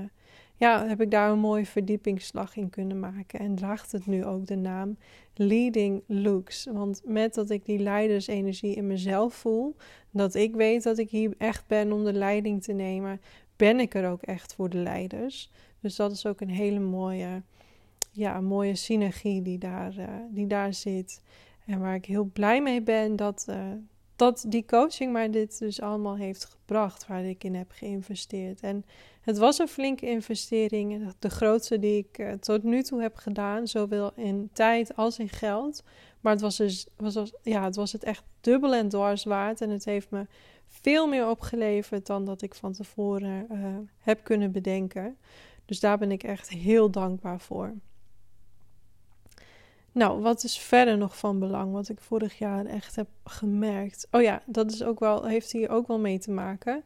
ja, 0.56 0.88
heb 0.88 1.02
ik 1.02 1.12
daar 1.12 1.32
een 1.32 1.40
mooie 1.40 1.66
verdiepingsslag 1.66 2.56
in 2.56 2.70
kunnen 2.70 3.00
maken. 3.00 3.40
En 3.40 3.56
draagt 3.56 3.92
het 3.92 4.06
nu 4.06 4.26
ook 4.26 4.48
de 4.48 4.56
naam 4.56 4.98
Leading 5.34 6.04
Looks. 6.08 6.68
Want 6.72 7.02
met 7.06 7.34
dat 7.34 7.50
ik 7.50 7.66
die 7.66 7.80
leidersenergie 7.80 8.76
in 8.76 8.88
mezelf 8.88 9.34
voel, 9.34 9.76
dat 10.12 10.36
ik 10.36 10.56
weet 10.56 10.84
dat 10.84 10.98
ik 10.98 11.10
hier 11.10 11.34
echt 11.38 11.68
ben 11.68 11.92
om 11.92 12.04
de 12.04 12.14
leiding 12.14 12.64
te 12.64 12.74
nemen, 12.74 13.22
ben 13.56 13.80
ik 13.80 13.94
er 13.94 14.10
ook 14.10 14.22
echt 14.22 14.56
voor 14.56 14.70
de 14.70 14.78
leiders. 14.78 15.52
Dus 15.80 15.96
dat 15.96 16.12
is 16.12 16.26
ook 16.26 16.42
een 16.42 16.50
hele 16.50 16.80
mooie, 16.80 17.42
ja, 18.12 18.42
mooie 18.42 18.76
synergie 18.76 19.42
die 19.42 19.58
daar, 19.58 19.96
uh, 19.98 20.06
die 20.30 20.48
daar 20.48 20.74
zit. 20.74 21.22
En 21.72 21.80
waar 21.80 21.96
ik 21.96 22.06
heel 22.06 22.30
blij 22.34 22.62
mee 22.62 22.82
ben 22.82 23.16
dat, 23.16 23.46
uh, 23.50 23.56
dat 24.16 24.46
die 24.48 24.66
coaching 24.66 25.12
mij 25.12 25.30
dit 25.30 25.60
dus 25.60 25.82
allemaal 25.82 26.16
heeft 26.16 26.46
gebracht, 26.46 27.08
waar 27.08 27.26
ik 27.26 27.44
in 27.44 27.56
heb 27.56 27.72
geïnvesteerd. 27.72 28.60
En 28.60 28.86
het 29.22 29.38
was 29.38 29.60
een 29.60 29.68
flinke 29.68 30.06
investering, 30.06 31.14
de 31.20 31.30
grootste 31.30 31.80
die 31.80 31.98
ik 31.98 32.18
uh, 32.18 32.32
tot 32.32 32.64
nu 32.64 32.84
toe 32.84 33.02
heb 33.02 33.16
gedaan, 33.16 33.68
zowel 33.68 34.12
in 34.16 34.50
tijd 34.54 34.96
als 34.96 35.20
in 35.20 35.30
geld. 35.30 35.84
Maar 36.22 36.32
het 36.32 36.42
was, 36.42 36.58
dus, 36.58 36.88
was, 36.98 37.34
ja, 37.42 37.64
het 37.64 37.76
was 37.76 37.92
het 37.92 38.04
echt 38.04 38.24
dubbel 38.42 38.74
en 38.74 38.90
dwars 38.90 39.24
waard. 39.24 39.62
En 39.62 39.70
het 39.70 39.86
heeft 39.86 40.10
me 40.10 40.26
veel 40.68 41.08
meer 41.08 41.30
opgeleverd 41.30 42.06
dan 42.06 42.26
dat 42.26 42.42
ik 42.42 42.56
van 42.56 42.74
tevoren 42.74 43.48
uh, 43.52 43.78
heb 43.98 44.24
kunnen 44.24 44.52
bedenken. 44.52 45.18
Dus 45.66 45.80
daar 45.80 45.98
ben 45.98 46.12
ik 46.12 46.24
echt 46.24 46.50
heel 46.50 46.90
dankbaar 46.90 47.40
voor. 47.40 47.74
Nou, 49.94 50.22
wat 50.22 50.44
is 50.44 50.60
verder 50.60 50.98
nog 50.98 51.18
van 51.18 51.40
belang, 51.40 51.72
wat 51.72 51.90
ik 51.90 52.00
vorig 52.00 52.38
jaar 52.38 52.66
echt 52.66 52.96
heb 52.96 53.08
gemerkt? 53.24 54.08
Oh 54.12 54.22
ja, 54.22 54.42
dat 54.46 54.72
is 54.72 54.84
ook 54.84 55.00
wel, 55.00 55.26
heeft 55.26 55.52
hier 55.52 55.70
ook 55.70 55.88
wel 55.88 56.00
mee 56.00 56.20
te 56.20 56.32
maken. 56.32 56.84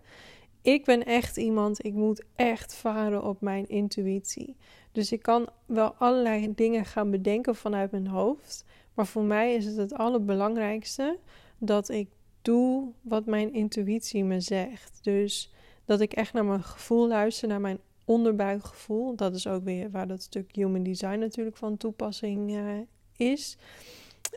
Ik 0.61 0.85
ben 0.85 1.05
echt 1.05 1.37
iemand, 1.37 1.85
ik 1.85 1.93
moet 1.93 2.23
echt 2.35 2.75
varen 2.75 3.23
op 3.23 3.41
mijn 3.41 3.67
intuïtie. 3.67 4.55
Dus 4.91 5.11
ik 5.11 5.21
kan 5.21 5.49
wel 5.65 5.93
allerlei 5.97 6.53
dingen 6.55 6.85
gaan 6.85 7.11
bedenken 7.11 7.55
vanuit 7.55 7.91
mijn 7.91 8.07
hoofd. 8.07 8.65
Maar 8.93 9.07
voor 9.07 9.23
mij 9.23 9.53
is 9.53 9.65
het 9.65 9.77
het 9.77 9.93
allerbelangrijkste 9.93 11.17
dat 11.57 11.89
ik 11.89 12.09
doe 12.41 12.91
wat 13.01 13.25
mijn 13.25 13.53
intuïtie 13.53 14.23
me 14.23 14.39
zegt. 14.39 14.99
Dus 15.01 15.53
dat 15.85 16.01
ik 16.01 16.13
echt 16.13 16.33
naar 16.33 16.45
mijn 16.45 16.63
gevoel 16.63 17.07
luister, 17.07 17.47
naar 17.47 17.61
mijn 17.61 17.79
onderbuikgevoel. 18.05 19.15
Dat 19.15 19.35
is 19.35 19.47
ook 19.47 19.63
weer 19.63 19.91
waar 19.91 20.07
dat 20.07 20.21
stuk 20.21 20.55
human 20.55 20.83
design 20.83 21.19
natuurlijk 21.19 21.57
van 21.57 21.77
toepassing 21.77 22.51
uh, 22.51 22.79
is. 23.17 23.57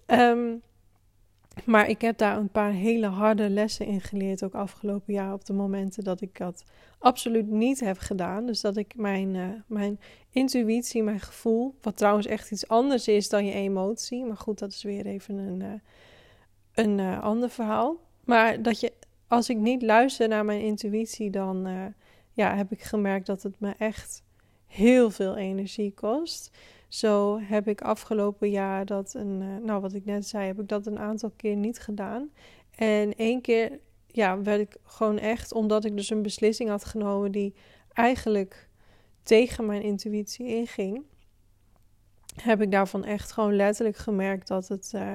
Ehm, 0.07 0.55
maar 1.65 1.89
ik 1.89 2.01
heb 2.01 2.19
daar 2.19 2.37
een 2.37 2.51
paar 2.51 2.73
hele 2.73 3.07
harde 3.07 3.51
lessen 3.51 3.87
in 3.87 4.01
geleerd, 4.01 4.45
ook 4.45 4.55
afgelopen 4.55 5.15
jaar, 5.15 5.33
op 5.33 5.45
de 5.45 5.53
momenten 5.53 6.05
dat 6.05 6.21
ik 6.21 6.39
dat 6.39 6.65
absoluut 6.99 7.47
niet 7.47 7.81
heb 7.81 7.99
gedaan. 7.99 8.47
Dus 8.47 8.61
dat 8.61 8.77
ik 8.77 8.95
mijn, 8.97 9.35
uh, 9.35 9.49
mijn 9.67 10.01
intuïtie, 10.31 11.03
mijn 11.03 11.21
gevoel, 11.21 11.75
wat 11.81 11.97
trouwens 11.97 12.27
echt 12.27 12.51
iets 12.51 12.69
anders 12.69 13.09
is 13.09 13.29
dan 13.29 13.45
je 13.45 13.53
emotie, 13.53 14.25
maar 14.25 14.37
goed, 14.37 14.59
dat 14.59 14.73
is 14.73 14.83
weer 14.83 15.07
even 15.07 15.39
een, 15.39 15.61
uh, 15.61 15.73
een 16.75 16.99
uh, 16.99 17.23
ander 17.23 17.51
verhaal. 17.51 17.97
Maar 18.25 18.63
dat 18.63 18.81
je, 18.81 18.93
als 19.27 19.49
ik 19.49 19.57
niet 19.57 19.83
luister 19.83 20.29
naar 20.29 20.45
mijn 20.45 20.61
intuïtie, 20.61 21.31
dan 21.31 21.69
ja, 22.33 22.57
heb 22.57 22.73
ik 22.73 22.83
gemerkt 22.83 23.27
dat 23.27 23.43
het 23.43 23.61
me 23.61 23.75
echt 23.79 24.23
heel 24.67 25.11
veel 25.11 25.37
energie 25.37 25.93
kost. 25.95 26.51
Zo 26.89 27.41
heb 27.41 27.69
ik 27.69 27.81
afgelopen 27.81 28.51
jaar 28.51 28.87
dat 28.87 29.15
een, 29.15 29.41
uh, 29.41 29.57
nou 29.65 29.81
wat 29.81 29.93
ik 29.93 30.05
net 30.05 30.27
zei, 30.27 30.47
heb 30.47 30.61
ik 30.61 30.69
dat 30.69 30.87
een 30.87 30.99
aantal 30.99 31.31
keer 31.37 31.57
niet 31.57 31.79
gedaan. 31.79 32.31
En 32.71 33.15
één 33.15 33.41
keer, 33.41 33.79
ja, 34.07 34.43
werd 34.43 34.61
ik 34.61 34.77
gewoon 34.83 35.19
echt, 35.19 35.53
omdat 35.53 35.85
ik 35.85 35.97
dus 35.97 36.11
een 36.11 36.23
beslissing 36.23 36.69
had 36.69 36.85
genomen 36.85 37.33
die 37.33 37.55
eigenlijk 37.93 38.69
tegen 39.23 39.67
mijn 39.67 39.83
intuïtie 39.83 40.47
inging, 40.47 41.03
heb 42.43 42.63
ik 42.63 42.71
daarvan 42.71 43.05
echt 43.05 43.33
gewoon 43.33 43.57
letterlijk 43.57 43.97
gemerkt 43.97 44.49
dat 44.49 44.69
het, 44.69 44.93
uh, 44.95 45.13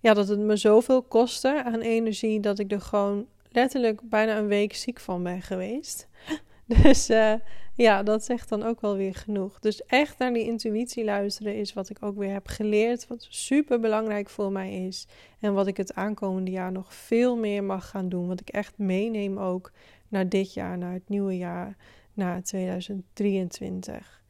ja, 0.00 0.14
dat 0.14 0.28
het 0.28 0.38
me 0.38 0.56
zoveel 0.56 1.02
kostte 1.02 1.64
aan 1.64 1.80
energie 1.80 2.40
dat 2.40 2.58
ik 2.58 2.72
er 2.72 2.80
gewoon 2.80 3.26
letterlijk 3.50 4.00
bijna 4.02 4.36
een 4.36 4.46
week 4.46 4.74
ziek 4.74 5.00
van 5.00 5.22
ben 5.22 5.42
geweest. 5.42 6.08
Dus 6.82 7.10
uh, 7.10 7.34
ja, 7.78 8.02
dat 8.02 8.24
zegt 8.24 8.48
dan 8.48 8.62
ook 8.62 8.80
wel 8.80 8.96
weer 8.96 9.14
genoeg. 9.14 9.58
Dus 9.58 9.84
echt 9.84 10.18
naar 10.18 10.32
die 10.32 10.44
intuïtie 10.44 11.04
luisteren 11.04 11.56
is 11.56 11.72
wat 11.72 11.90
ik 11.90 11.96
ook 12.00 12.16
weer 12.16 12.32
heb 12.32 12.46
geleerd. 12.46 13.06
Wat 13.06 13.26
super 13.28 13.80
belangrijk 13.80 14.28
voor 14.28 14.52
mij 14.52 14.86
is. 14.86 15.06
En 15.40 15.54
wat 15.54 15.66
ik 15.66 15.76
het 15.76 15.94
aankomende 15.94 16.50
jaar 16.50 16.72
nog 16.72 16.94
veel 16.94 17.36
meer 17.36 17.64
mag 17.64 17.88
gaan 17.88 18.08
doen. 18.08 18.26
Wat 18.26 18.40
ik 18.40 18.48
echt 18.48 18.78
meeneem 18.78 19.38
ook 19.38 19.72
naar 20.08 20.28
dit 20.28 20.54
jaar, 20.54 20.78
naar 20.78 20.92
het 20.92 21.08
nieuwe 21.08 21.36
jaar, 21.36 21.76
naar 22.12 22.42
2023. 22.42 24.22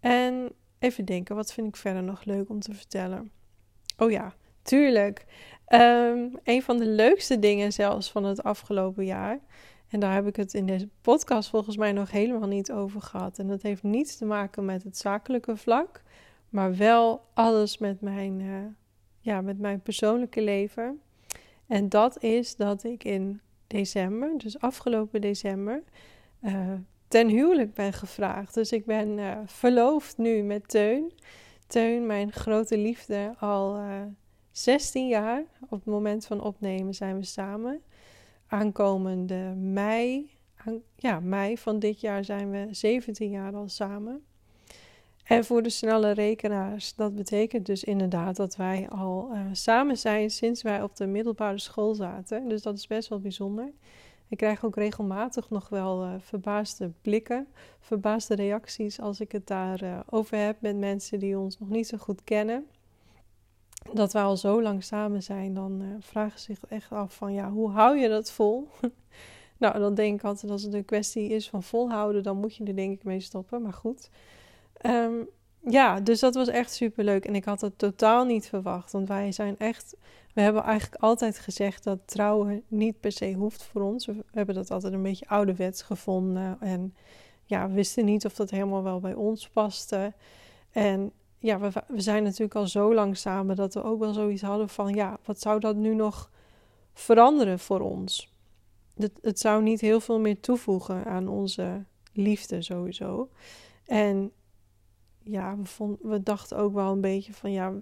En 0.00 0.52
even 0.78 1.04
denken, 1.04 1.36
wat 1.36 1.52
vind 1.52 1.68
ik 1.68 1.76
verder 1.76 2.02
nog 2.02 2.24
leuk 2.24 2.48
om 2.48 2.60
te 2.60 2.74
vertellen? 2.74 3.30
Oh 3.96 4.10
ja, 4.10 4.34
tuurlijk. 4.62 5.24
Um, 5.68 6.38
een 6.44 6.62
van 6.62 6.78
de 6.78 6.86
leukste 6.86 7.38
dingen 7.38 7.72
zelfs 7.72 8.10
van 8.10 8.24
het 8.24 8.42
afgelopen 8.42 9.04
jaar 9.04 9.40
en 9.96 10.02
daar 10.02 10.14
heb 10.14 10.26
ik 10.26 10.36
het 10.36 10.54
in 10.54 10.66
deze 10.66 10.88
podcast 11.00 11.48
volgens 11.48 11.76
mij 11.76 11.92
nog 11.92 12.10
helemaal 12.10 12.48
niet 12.48 12.72
over 12.72 13.00
gehad. 13.00 13.38
En 13.38 13.46
dat 13.48 13.62
heeft 13.62 13.82
niets 13.82 14.16
te 14.16 14.24
maken 14.24 14.64
met 14.64 14.82
het 14.82 14.96
zakelijke 14.96 15.56
vlak, 15.56 16.02
maar 16.48 16.76
wel 16.76 17.24
alles 17.34 17.78
met 17.78 18.00
mijn, 18.00 18.40
uh, 18.40 18.56
ja, 19.20 19.40
met 19.40 19.58
mijn 19.58 19.80
persoonlijke 19.80 20.42
leven. 20.42 21.00
En 21.66 21.88
dat 21.88 22.22
is 22.22 22.56
dat 22.56 22.84
ik 22.84 23.04
in 23.04 23.40
december, 23.66 24.38
dus 24.38 24.58
afgelopen 24.58 25.20
december, 25.20 25.82
uh, 26.42 26.72
ten 27.08 27.28
huwelijk 27.28 27.74
ben 27.74 27.92
gevraagd. 27.92 28.54
Dus 28.54 28.72
ik 28.72 28.86
ben 28.86 29.18
uh, 29.18 29.38
verloofd 29.44 30.18
nu 30.18 30.42
met 30.42 30.68
Teun. 30.68 31.12
Teun, 31.66 32.06
mijn 32.06 32.32
grote 32.32 32.78
liefde, 32.78 33.34
al 33.38 33.80
16 34.50 35.08
jaar. 35.08 35.42
Op 35.60 35.70
het 35.70 35.84
moment 35.84 36.26
van 36.26 36.42
opnemen 36.42 36.94
zijn 36.94 37.18
we 37.18 37.24
samen 37.24 37.82
aankomende 38.46 39.54
mei, 39.56 40.30
ja, 40.96 41.20
mei 41.20 41.58
van 41.58 41.78
dit 41.78 42.00
jaar 42.00 42.24
zijn 42.24 42.50
we 42.50 42.68
17 42.70 43.30
jaar 43.30 43.54
al 43.54 43.68
samen. 43.68 44.24
En 45.24 45.44
voor 45.44 45.62
de 45.62 45.70
snelle 45.70 46.10
rekenaars, 46.10 46.94
dat 46.94 47.14
betekent 47.14 47.66
dus 47.66 47.84
inderdaad 47.84 48.36
dat 48.36 48.56
wij 48.56 48.88
al 48.88 49.30
uh, 49.32 49.40
samen 49.52 49.98
zijn 49.98 50.30
sinds 50.30 50.62
wij 50.62 50.82
op 50.82 50.96
de 50.96 51.06
middelbare 51.06 51.58
school 51.58 51.94
zaten. 51.94 52.48
Dus 52.48 52.62
dat 52.62 52.76
is 52.76 52.86
best 52.86 53.08
wel 53.08 53.20
bijzonder. 53.20 53.72
Ik 54.28 54.36
krijg 54.36 54.64
ook 54.64 54.76
regelmatig 54.76 55.50
nog 55.50 55.68
wel 55.68 56.04
uh, 56.04 56.14
verbaasde 56.18 56.90
blikken, 57.02 57.46
verbaasde 57.80 58.34
reacties 58.34 59.00
als 59.00 59.20
ik 59.20 59.32
het 59.32 59.46
daarover 59.46 59.86
uh, 59.86 60.00
over 60.06 60.38
heb 60.38 60.60
met 60.60 60.76
mensen 60.76 61.18
die 61.18 61.38
ons 61.38 61.58
nog 61.58 61.68
niet 61.68 61.86
zo 61.86 61.96
goed 61.96 62.24
kennen 62.24 62.66
dat 63.92 64.12
we 64.12 64.18
al 64.18 64.36
zo 64.36 64.62
lang 64.62 64.84
samen 64.84 65.22
zijn, 65.22 65.54
dan 65.54 65.82
uh, 65.82 65.88
vragen 66.00 66.38
ze 66.38 66.44
zich 66.44 66.58
echt 66.68 66.92
af 66.92 67.14
van 67.14 67.32
ja, 67.32 67.50
hoe 67.50 67.70
hou 67.70 67.98
je 67.98 68.08
dat 68.08 68.30
vol? 68.30 68.68
nou, 69.58 69.78
dan 69.78 69.94
denk 69.94 70.18
ik 70.18 70.24
altijd 70.24 70.52
als 70.52 70.62
het 70.62 70.74
een 70.74 70.84
kwestie 70.84 71.28
is 71.28 71.48
van 71.48 71.62
volhouden, 71.62 72.22
dan 72.22 72.36
moet 72.36 72.56
je 72.56 72.64
er 72.64 72.76
denk 72.76 72.92
ik 72.92 73.04
mee 73.04 73.20
stoppen. 73.20 73.62
Maar 73.62 73.72
goed. 73.72 74.10
Um, 74.82 75.28
ja, 75.68 76.00
dus 76.00 76.20
dat 76.20 76.34
was 76.34 76.48
echt 76.48 76.72
super 76.72 77.04
leuk. 77.04 77.24
En 77.24 77.34
ik 77.34 77.44
had 77.44 77.60
het 77.60 77.78
totaal 77.78 78.24
niet 78.24 78.48
verwacht. 78.48 78.92
Want 78.92 79.08
wij 79.08 79.32
zijn 79.32 79.58
echt. 79.58 79.96
We 80.34 80.40
hebben 80.40 80.62
eigenlijk 80.62 81.02
altijd 81.02 81.38
gezegd 81.38 81.84
dat 81.84 81.98
trouwen 82.04 82.62
niet 82.68 83.00
per 83.00 83.12
se 83.12 83.32
hoeft 83.32 83.62
voor 83.62 83.82
ons. 83.82 84.06
We 84.06 84.24
hebben 84.30 84.54
dat 84.54 84.70
altijd 84.70 84.92
een 84.92 85.02
beetje 85.02 85.28
ouderwets 85.28 85.82
gevonden. 85.82 86.56
En 86.60 86.94
ja, 87.44 87.68
we 87.68 87.74
wisten 87.74 88.04
niet 88.04 88.24
of 88.24 88.34
dat 88.34 88.50
helemaal 88.50 88.82
wel 88.82 89.00
bij 89.00 89.14
ons 89.14 89.48
paste. 89.48 90.12
En 90.70 91.12
ja, 91.46 91.58
we, 91.58 91.70
we 91.88 92.00
zijn 92.00 92.22
natuurlijk 92.22 92.54
al 92.54 92.66
zo 92.66 92.94
lang 92.94 93.16
samen 93.16 93.56
dat 93.56 93.74
we 93.74 93.82
ook 93.82 93.98
wel 93.98 94.12
zoiets 94.12 94.42
hadden 94.42 94.68
van, 94.68 94.94
ja, 94.94 95.18
wat 95.24 95.40
zou 95.40 95.60
dat 95.60 95.76
nu 95.76 95.94
nog 95.94 96.30
veranderen 96.92 97.58
voor 97.58 97.80
ons? 97.80 98.34
Het, 98.94 99.12
het 99.22 99.38
zou 99.38 99.62
niet 99.62 99.80
heel 99.80 100.00
veel 100.00 100.20
meer 100.20 100.40
toevoegen 100.40 101.04
aan 101.04 101.28
onze 101.28 101.84
liefde 102.12 102.62
sowieso. 102.62 103.28
En 103.86 104.32
ja, 105.22 105.56
we, 105.56 105.64
vond, 105.64 105.98
we 106.02 106.22
dachten 106.22 106.56
ook 106.56 106.74
wel 106.74 106.92
een 106.92 107.00
beetje 107.00 107.32
van, 107.32 107.52
ja, 107.52 107.72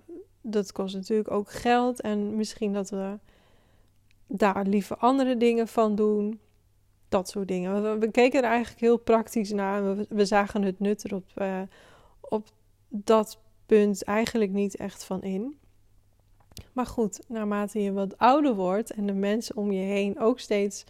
dat 0.40 0.72
kost 0.72 0.94
natuurlijk 0.94 1.30
ook 1.30 1.50
geld. 1.50 2.00
En 2.00 2.36
misschien 2.36 2.72
dat 2.72 2.90
we 2.90 3.18
daar 4.26 4.66
liever 4.66 4.96
andere 4.96 5.36
dingen 5.36 5.68
van 5.68 5.94
doen. 5.94 6.40
Dat 7.08 7.28
soort 7.28 7.48
dingen. 7.48 7.98
We, 8.00 8.10
keken 8.10 8.42
er 8.42 8.48
eigenlijk 8.48 8.80
heel 8.80 8.96
praktisch 8.96 9.52
naar. 9.52 9.96
We, 9.96 10.06
we 10.08 10.24
zagen 10.24 10.62
het 10.62 10.80
nut 10.80 11.04
erop 11.04 11.24
uh, 11.36 11.60
op 12.20 12.48
dat 12.88 13.38
punt 13.66 14.04
eigenlijk 14.04 14.50
niet 14.50 14.76
echt 14.76 15.04
van 15.04 15.22
in. 15.22 15.58
Maar 16.72 16.86
goed, 16.86 17.20
naarmate 17.28 17.82
je 17.82 17.92
wat 17.92 18.18
ouder 18.18 18.54
wordt 18.54 18.90
en 18.90 19.06
de 19.06 19.12
mensen 19.12 19.56
om 19.56 19.72
je 19.72 19.82
heen 19.82 20.20
ook 20.20 20.40
steeds 20.40 20.84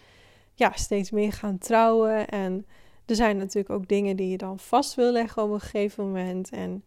ja, 0.54 0.72
steeds 0.74 1.10
meer 1.10 1.32
gaan 1.32 1.58
trouwen. 1.58 2.28
En 2.28 2.66
er 3.06 3.14
zijn 3.14 3.36
natuurlijk 3.36 3.70
ook 3.70 3.88
dingen 3.88 4.16
die 4.16 4.28
je 4.28 4.36
dan 4.36 4.58
vast 4.58 4.94
wil 4.94 5.12
leggen 5.12 5.42
op 5.42 5.50
een 5.50 5.60
gegeven 5.60 6.04
moment. 6.04 6.50
En 6.50 6.84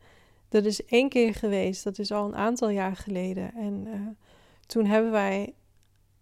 dat 0.49 0.65
is 0.65 0.85
één 0.85 1.09
keer 1.09 1.33
geweest, 1.33 1.83
dat 1.83 1.99
is 1.99 2.11
al 2.11 2.25
een 2.25 2.35
aantal 2.35 2.69
jaar 2.69 2.95
geleden. 2.95 3.53
En 3.53 3.83
uh, 3.87 3.93
toen 4.65 4.85
hebben 4.85 5.11
wij, 5.11 5.53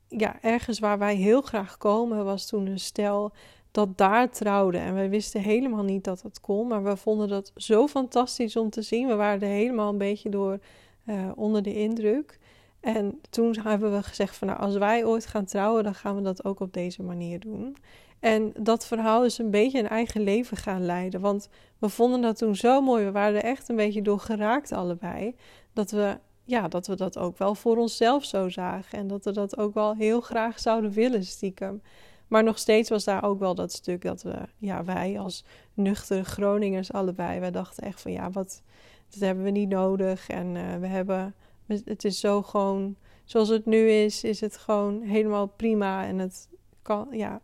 ja, 0.07 0.41
ergens 0.41 0.79
waar 0.79 0.99
wij 0.99 1.15
heel 1.15 1.41
graag 1.41 1.77
komen, 1.77 2.25
was 2.25 2.47
toen 2.47 2.65
een 2.65 2.79
stel 2.79 3.33
dat 3.75 3.97
daar 3.97 4.29
trouwde. 4.29 4.77
En 4.77 4.93
wij 4.93 5.09
wisten 5.09 5.41
helemaal 5.41 5.83
niet 5.83 6.03
dat 6.03 6.21
dat 6.21 6.39
kon, 6.39 6.67
maar 6.67 6.83
we 6.83 6.97
vonden 6.97 7.27
dat 7.27 7.51
zo 7.55 7.87
fantastisch 7.87 8.55
om 8.55 8.69
te 8.69 8.81
zien. 8.81 9.07
We 9.07 9.15
waren 9.15 9.41
er 9.41 9.47
helemaal 9.47 9.89
een 9.89 9.97
beetje 9.97 10.29
door 10.29 10.59
uh, 11.05 11.31
onder 11.35 11.63
de 11.63 11.73
indruk. 11.73 12.39
En 12.79 13.19
toen 13.29 13.55
hebben 13.63 13.93
we 13.93 14.03
gezegd 14.03 14.35
van 14.35 14.47
nou, 14.47 14.59
als 14.59 14.77
wij 14.77 15.05
ooit 15.05 15.25
gaan 15.25 15.45
trouwen, 15.45 15.83
dan 15.83 15.95
gaan 15.95 16.15
we 16.15 16.21
dat 16.21 16.45
ook 16.45 16.59
op 16.59 16.73
deze 16.73 17.03
manier 17.03 17.39
doen. 17.39 17.77
En 18.19 18.53
dat 18.59 18.85
verhaal 18.85 19.25
is 19.25 19.37
een 19.37 19.51
beetje 19.51 19.79
een 19.79 19.87
eigen 19.87 20.21
leven 20.21 20.57
gaan 20.57 20.85
leiden. 20.85 21.21
Want 21.21 21.49
we 21.79 21.89
vonden 21.89 22.21
dat 22.21 22.37
toen 22.37 22.55
zo 22.55 22.81
mooi. 22.81 23.05
We 23.05 23.11
waren 23.11 23.35
er 23.35 23.43
echt 23.43 23.69
een 23.69 23.75
beetje 23.75 24.01
door 24.01 24.19
geraakt 24.19 24.71
allebei. 24.71 25.35
Dat 25.73 25.91
we, 25.91 26.17
ja, 26.43 26.67
dat 26.67 26.87
we 26.87 26.95
dat 26.95 27.17
ook 27.17 27.37
wel 27.37 27.55
voor 27.55 27.77
onszelf 27.77 28.25
zo 28.25 28.49
zagen. 28.49 28.97
En 28.97 29.07
dat 29.07 29.25
we 29.25 29.31
dat 29.31 29.57
ook 29.57 29.73
wel 29.73 29.95
heel 29.95 30.21
graag 30.21 30.59
zouden 30.59 30.91
willen 30.91 31.23
stiekem. 31.23 31.81
Maar 32.27 32.43
nog 32.43 32.57
steeds 32.57 32.89
was 32.89 33.03
daar 33.03 33.23
ook 33.23 33.39
wel 33.39 33.55
dat 33.55 33.71
stuk 33.71 34.01
dat 34.01 34.21
we, 34.21 34.35
ja, 34.57 34.83
wij 34.83 35.19
als 35.19 35.45
nuchtere 35.73 36.23
Groningers 36.23 36.91
allebei, 36.91 37.39
wij 37.39 37.51
dachten 37.51 37.83
echt 37.83 38.01
van 38.01 38.11
ja, 38.11 38.31
wat, 38.31 38.61
dat 39.09 39.19
hebben 39.19 39.43
we 39.43 39.49
niet 39.49 39.69
nodig. 39.69 40.29
En 40.29 40.55
uh, 40.55 40.75
we 40.75 40.87
hebben, 40.87 41.35
het 41.65 42.05
is 42.05 42.19
zo 42.19 42.41
gewoon, 42.41 42.95
zoals 43.23 43.49
het 43.49 43.65
nu 43.65 43.89
is, 43.89 44.23
is 44.23 44.41
het 44.41 44.57
gewoon 44.57 45.01
helemaal 45.01 45.47
prima. 45.47 46.05
En 46.05 46.19
het 46.19 46.49
kan, 46.81 47.07
ja, 47.11 47.41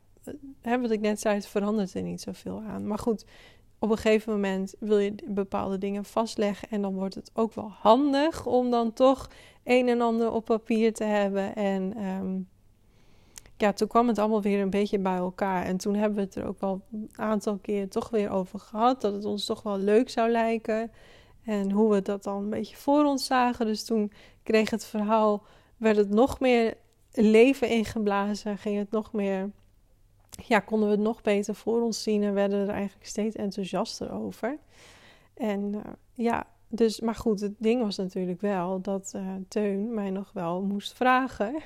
hè, 0.62 0.82
wat 0.82 0.92
ik 0.92 1.00
net 1.00 1.20
zei, 1.20 1.36
het 1.36 1.48
verandert 1.48 1.94
er 1.94 2.02
niet 2.02 2.22
zoveel 2.22 2.62
aan. 2.62 2.88
Maar 2.88 3.00
goed, 3.00 3.26
op 3.80 3.90
een 3.90 3.98
gegeven 3.98 4.34
moment 4.34 4.76
wil 4.80 4.98
je 4.98 5.16
bepaalde 5.26 5.78
dingen 5.78 6.06
vastleggen. 6.06 6.70
En 6.70 6.82
dan 6.82 6.94
wordt 6.94 7.16
het 7.16 7.32
ook 7.34 7.54
wel 7.54 7.72
handig 7.80 8.46
om 8.46 8.70
dan 8.70 8.94
toch 8.94 9.30
een 9.64 9.88
en 9.88 10.02
ander 10.02 10.32
op 10.32 10.46
papier 10.46 10.94
te 10.94 11.04
hebben. 11.04 11.56
En 11.56 12.04
um, 12.06 12.48
ja, 13.62 13.74
toen 13.74 13.88
kwam 13.88 14.08
het 14.08 14.20
allemaal 14.20 14.42
weer 14.42 14.62
een 14.62 14.70
beetje 14.70 15.00
bij 15.00 15.16
elkaar. 15.16 15.66
En 15.66 15.78
toen 15.78 15.96
hebben 15.96 16.18
we 16.18 16.24
het 16.24 16.36
er 16.36 16.48
ook 16.48 16.60
wel 16.60 16.82
een 16.92 17.10
aantal 17.16 17.58
keer 17.58 17.90
toch 17.90 18.10
weer 18.10 18.30
over 18.30 18.60
gehad. 18.60 19.02
Dat 19.02 19.14
het 19.14 19.26
ons 19.26 19.46
toch 19.46 19.64
wel 19.64 19.78
leuk 19.78 20.10
zou 20.10 20.30
lijken. 20.30 20.92
En 21.44 21.72
hoe 21.72 21.92
we 21.94 22.02
dat 22.02 22.24
dan 22.24 22.44
een 22.44 22.50
beetje 22.50 22.76
voor 22.76 23.04
ons 23.04 23.26
zagen. 23.26 23.66
Dus 23.66 23.84
toen 23.84 24.12
kreeg 24.44 24.70
het 24.70 24.86
verhaal, 24.86 25.44
werd 25.78 25.98
het 25.98 26.10
nog 26.10 26.40
meer 26.40 26.78
leven 27.12 27.70
ingeblazen. 27.70 28.58
Ging 28.58 28.78
het 28.78 28.92
nog 28.92 29.14
meer 29.14 29.50
ja, 30.48 30.60
konden 30.60 30.88
we 30.88 30.96
het 30.96 31.04
nog 31.04 31.22
beter 31.22 31.56
voor 31.56 31.82
ons 31.82 32.04
zien 32.04 32.24
en 32.24 32.34
werden 32.34 32.68
er 32.68 32.74
eigenlijk 32.74 33.08
steeds 33.08 33.36
enthousiaster 33.36 34.12
over. 34.12 34.58
En 35.34 35.74
uh, 35.74 35.82
ja, 36.14 36.48
dus, 36.68 37.00
maar 37.00 37.16
goed, 37.16 37.40
het 37.40 37.56
ding 37.58 37.82
was 37.82 37.98
natuurlijk 37.98 38.42
wel 38.42 38.82
dat 38.82 39.14
uh, 39.16 39.22
Teun 39.48 39.94
mij 39.94 40.10
nog 40.10 40.32
wel 40.34 40.62
moest 40.62 40.94
vragen. 40.94 41.56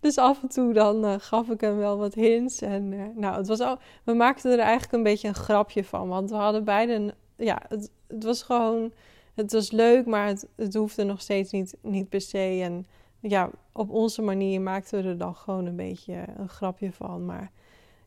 dus 0.00 0.18
af 0.18 0.42
en 0.42 0.48
toe 0.48 0.72
dan 0.72 1.04
uh, 1.04 1.14
gaf 1.18 1.48
ik 1.48 1.60
hem 1.60 1.76
wel 1.76 1.98
wat 1.98 2.14
hints. 2.14 2.60
En 2.60 2.88
nou, 3.20 3.36
het 3.36 3.48
was 3.48 3.60
al, 3.60 3.78
we 4.04 4.12
maakten 4.12 4.52
er 4.52 4.58
eigenlijk 4.58 4.92
een 4.92 5.02
beetje 5.02 5.28
een 5.28 5.34
grapje 5.34 5.84
van. 5.84 6.08
Want 6.08 6.30
we 6.30 6.36
hadden 6.36 6.64
beiden, 6.64 7.14
ja, 7.36 7.62
het, 7.68 7.90
het 8.06 8.24
was 8.24 8.42
gewoon, 8.42 8.92
het 9.34 9.52
was 9.52 9.70
leuk, 9.70 10.06
maar 10.06 10.26
het, 10.26 10.46
het 10.56 10.74
hoefde 10.74 11.04
nog 11.04 11.20
steeds 11.20 11.52
niet, 11.52 11.76
niet 11.82 12.08
per 12.08 12.20
se. 12.20 12.60
En 12.62 12.86
ja, 13.20 13.50
op 13.72 13.90
onze 13.90 14.22
manier 14.22 14.60
maakten 14.60 15.02
we 15.02 15.08
er 15.08 15.18
dan 15.18 15.34
gewoon 15.34 15.66
een 15.66 15.76
beetje 15.76 16.24
een 16.36 16.48
grapje 16.48 16.92
van. 16.92 17.24
Maar 17.24 17.50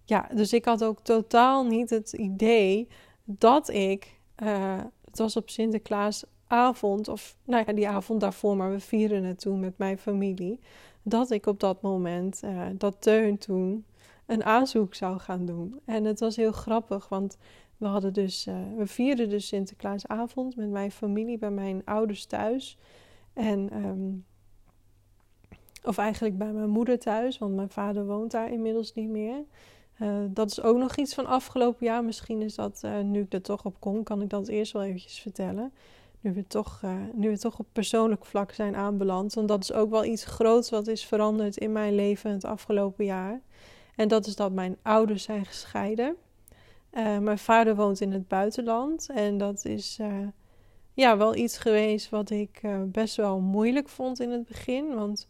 ja, 0.04 0.30
dus 0.34 0.54
ik 0.54 0.66
had 0.66 0.84
ook 0.84 1.00
totaal 1.00 1.66
niet 1.66 1.90
het 1.90 2.14
idee 2.14 2.88
dat 3.24 3.70
ik. 3.70 4.20
Uh, 4.44 4.80
het 5.06 5.20
was 5.20 5.36
op 5.36 5.50
Sinterklaasavond, 5.50 7.08
of 7.08 7.36
nou 7.44 7.64
ja, 7.68 7.74
die 7.74 7.88
avond 7.88 8.22
daarvoor, 8.22 8.58
maar 8.58 8.72
we 8.72 8.80
vieren 8.80 9.24
het 9.24 9.40
toen 9.40 9.60
met 9.60 9.78
mijn 9.78 9.98
familie. 9.98 10.60
Dat 11.04 11.32
ik 11.32 11.46
op 11.46 11.60
dat 11.60 11.82
moment, 11.82 12.42
uh, 12.44 12.66
dat 12.74 12.96
Teun 13.02 13.38
toen, 13.38 13.86
een 14.26 14.44
aanzoek 14.44 14.96
zou 14.96 15.20
gaan 15.20 15.46
doen. 15.46 15.80
En 15.86 16.04
het 16.04 16.20
was 16.20 16.36
heel 16.36 16.52
grappig, 16.52 17.10
want 17.10 17.38
we 17.78 17.86
hadden 17.86 18.14
dus, 18.14 18.48
uh, 18.48 18.56
we 18.78 18.88
vierden 18.88 19.30
dus 19.30 19.48
Sinterklaasavond 19.48 20.56
met 20.56 20.70
mijn 20.70 20.92
familie 20.92 21.38
bij 21.38 21.52
mijn 21.52 21.82
ouders 21.86 22.26
thuis. 22.26 22.78
En 23.34 23.86
um, 23.86 24.26
of 25.84 25.98
eigenlijk 25.98 26.38
bij 26.38 26.52
mijn 26.52 26.70
moeder 26.70 27.00
thuis, 27.00 27.38
want 27.38 27.56
mijn 27.56 27.70
vader 27.70 28.06
woont 28.06 28.32
daar 28.32 28.52
inmiddels 28.52 28.94
niet 28.94 29.10
meer. 29.10 29.44
Uh, 30.02 30.18
dat 30.30 30.52
is 30.52 30.62
ook 30.62 30.78
nog 30.78 30.96
iets 30.96 31.14
van 31.14 31.26
afgelopen 31.26 31.86
jaar. 31.86 32.04
Misschien 32.04 32.42
is 32.42 32.56
dat, 32.56 32.88
nu 33.04 33.22
ik 33.22 33.34
er 33.34 33.42
toch 33.42 33.66
op 33.66 33.80
kom, 33.80 34.04
kan 34.04 34.22
ik 34.22 34.30
dat 34.30 34.48
eerst 34.48 34.74
wel 34.74 34.84
eventjes 34.84 35.20
vertellen. 35.20 35.74
Nu 36.22 36.34
we, 36.34 36.48
toch, 36.48 36.82
uh, 36.86 36.96
nu 37.14 37.30
we 37.30 37.38
toch 37.38 37.60
op 37.60 37.68
persoonlijk 37.72 38.26
vlak 38.26 38.52
zijn 38.52 38.76
aanbeland. 38.76 39.34
Want 39.34 39.48
dat 39.48 39.64
is 39.64 39.74
ook 39.74 39.90
wel 39.90 40.06
iets 40.06 40.26
groots 40.26 40.70
wat 40.70 40.88
is 40.88 41.06
veranderd 41.06 41.58
in 41.58 41.72
mijn 41.72 41.96
leven 41.96 42.32
het 42.32 42.46
afgelopen 42.46 43.06
jaar. 43.06 43.42
En 43.96 44.08
dat 44.08 44.26
is 44.26 44.36
dat 44.36 44.52
mijn 44.52 44.78
ouders 44.82 45.24
zijn 45.24 45.46
gescheiden. 45.46 46.16
mijn 47.20 47.38
vader 47.38 47.76
woont 47.76 48.02
in 48.02 48.12
het 48.12 48.28
buitenland. 48.28 49.10
En 49.10 49.38
dat 49.38 49.66
is 49.66 50.00
ja, 50.94 51.18
wel 51.18 51.36
iets 51.36 51.58
geweest 51.58 52.10
wat 52.10 52.30
ik 52.30 52.62
best 52.86 53.16
wel 53.16 53.40
moeilijk 53.40 53.90
vond 53.90 54.20
in 54.20 54.32
het 54.32 54.48
begin. 54.48 54.96
Want 54.96 55.28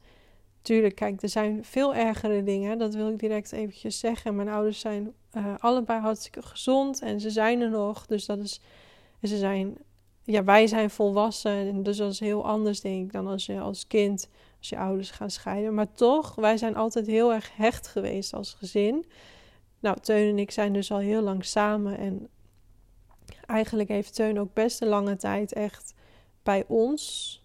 Tuurlijk, 0.62 0.96
kijk, 0.96 1.22
er 1.22 1.30
zijn 1.30 1.66
veel 1.66 1.96
ergere 1.96 2.44
dingen. 2.44 2.78
Dat 2.78 2.94
wil 2.94 3.10
ik 3.10 3.20
direct 3.20 3.52
eventjes 3.52 4.00
zeggen. 4.00 4.36
Mijn 4.36 4.50
ouders 4.50 4.80
zijn 4.80 5.14
allebei 5.60 6.00
hartstikke 6.00 6.42
gezond 6.42 7.02
en 7.02 7.20
ze 7.20 7.30
zijn 7.30 7.62
er 7.62 7.70
nog. 7.70 8.06
Dus 8.06 8.26
dat 8.26 8.40
is, 8.40 8.62
ze 9.22 9.38
zijn, 9.38 9.78
ja, 10.24 10.44
wij 10.44 10.68
zijn 10.68 10.90
volwassen. 10.90 11.52
En 11.52 11.84
dus 11.84 11.98
dat 11.98 12.12
is 12.12 12.20
heel 12.20 12.46
anders, 12.46 12.82
denk 12.82 13.06
ik, 13.06 13.12
dan 13.12 13.28
als 13.28 13.46
je 13.46 13.60
als 13.60 13.88
kind, 13.88 14.30
als 14.60 14.70
je 14.70 14.78
ouders 14.78 15.12
gaan 15.12 15.30
scheiden. 15.30 15.74
Maar 15.74 15.92
toch, 15.92 16.36
wij 16.36 16.58
zijn 16.58 16.76
altijd 16.76 17.08
heel 17.08 17.34
erg 17.34 17.56
hecht 17.56 17.88
geweest 17.88 18.34
als 18.34 18.54
gezin. 18.54 19.06
Nou, 19.80 19.98
Teun 20.02 20.30
en 20.30 20.40
ik 20.40 20.52
zijn 20.52 20.74
dus 20.74 20.92
al 20.92 20.98
heel 20.98 21.22
lang 21.22 21.46
samen. 21.46 21.98
En 21.98 22.28
eigenlijk 23.46 23.90
heeft 23.90 24.16
Teun 24.16 24.40
ook 24.40 24.54
best 24.54 24.82
een 24.82 24.88
lange 24.88 25.16
tijd 25.16 25.54
echt 25.54 25.94
bij 26.44 26.64
ons. 26.68 27.36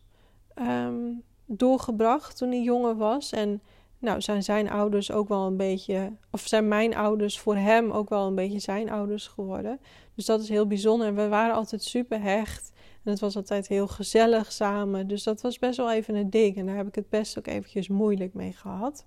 Um, 0.54 1.22
doorgebracht 1.46 2.36
toen 2.36 2.50
hij 2.50 2.62
jonger 2.62 2.96
was. 2.96 3.32
En 3.32 3.62
nou, 4.06 4.20
zijn 4.20 4.42
zijn 4.42 4.70
ouders 4.70 5.12
ook 5.12 5.28
wel 5.28 5.46
een 5.46 5.56
beetje, 5.56 6.12
of 6.30 6.40
zijn 6.40 6.68
mijn 6.68 6.94
ouders 6.94 7.38
voor 7.38 7.56
hem 7.56 7.90
ook 7.90 8.08
wel 8.08 8.26
een 8.26 8.34
beetje 8.34 8.58
zijn 8.58 8.90
ouders 8.90 9.26
geworden. 9.26 9.80
Dus 10.14 10.24
dat 10.24 10.40
is 10.40 10.48
heel 10.48 10.66
bijzonder. 10.66 11.06
En 11.06 11.14
we 11.14 11.28
waren 11.28 11.54
altijd 11.54 11.82
super 11.82 12.20
hecht. 12.20 12.72
En 13.04 13.10
het 13.10 13.20
was 13.20 13.36
altijd 13.36 13.68
heel 13.68 13.86
gezellig 13.86 14.52
samen. 14.52 15.06
Dus 15.06 15.22
dat 15.22 15.40
was 15.40 15.58
best 15.58 15.76
wel 15.76 15.92
even 15.92 16.14
een 16.14 16.30
ding. 16.30 16.56
En 16.56 16.66
daar 16.66 16.76
heb 16.76 16.86
ik 16.86 16.94
het 16.94 17.08
best 17.08 17.38
ook 17.38 17.46
eventjes 17.46 17.88
moeilijk 17.88 18.34
mee 18.34 18.52
gehad. 18.52 19.06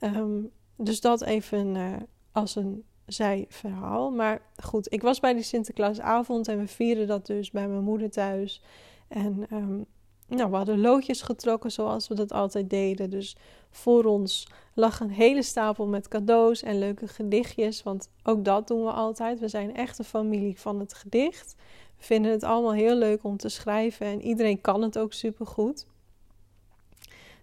Um, 0.00 0.50
dus 0.76 1.00
dat 1.00 1.22
even 1.22 1.74
uh, 1.74 1.96
als 2.32 2.56
een 2.56 2.84
zijverhaal. 3.06 4.10
Maar 4.10 4.42
goed, 4.62 4.92
ik 4.92 5.02
was 5.02 5.20
bij 5.20 5.34
die 5.34 5.42
Sinterklaasavond 5.42 6.48
en 6.48 6.58
we 6.58 6.66
vierden 6.66 7.06
dat 7.06 7.26
dus 7.26 7.50
bij 7.50 7.68
mijn 7.68 7.84
moeder 7.84 8.10
thuis. 8.10 8.62
En 9.08 9.46
um, 9.52 9.86
nou, 10.36 10.50
we 10.50 10.56
hadden 10.56 10.80
loodjes 10.80 11.22
getrokken 11.22 11.72
zoals 11.72 12.08
we 12.08 12.14
dat 12.14 12.32
altijd 12.32 12.70
deden. 12.70 13.10
Dus 13.10 13.36
voor 13.70 14.04
ons 14.04 14.46
lag 14.74 15.00
een 15.00 15.10
hele 15.10 15.42
stapel 15.42 15.86
met 15.86 16.08
cadeaus 16.08 16.62
en 16.62 16.78
leuke 16.78 17.08
gedichtjes. 17.08 17.82
Want 17.82 18.08
ook 18.22 18.44
dat 18.44 18.68
doen 18.68 18.84
we 18.84 18.90
altijd. 18.90 19.40
We 19.40 19.48
zijn 19.48 19.76
echt 19.76 19.98
een 19.98 20.04
familie 20.04 20.58
van 20.58 20.80
het 20.80 20.94
gedicht. 20.94 21.54
We 21.98 22.04
vinden 22.04 22.30
het 22.30 22.44
allemaal 22.44 22.72
heel 22.72 22.96
leuk 22.96 23.24
om 23.24 23.36
te 23.36 23.48
schrijven 23.48 24.06
en 24.06 24.22
iedereen 24.22 24.60
kan 24.60 24.82
het 24.82 24.98
ook 24.98 25.12
supergoed. 25.12 25.86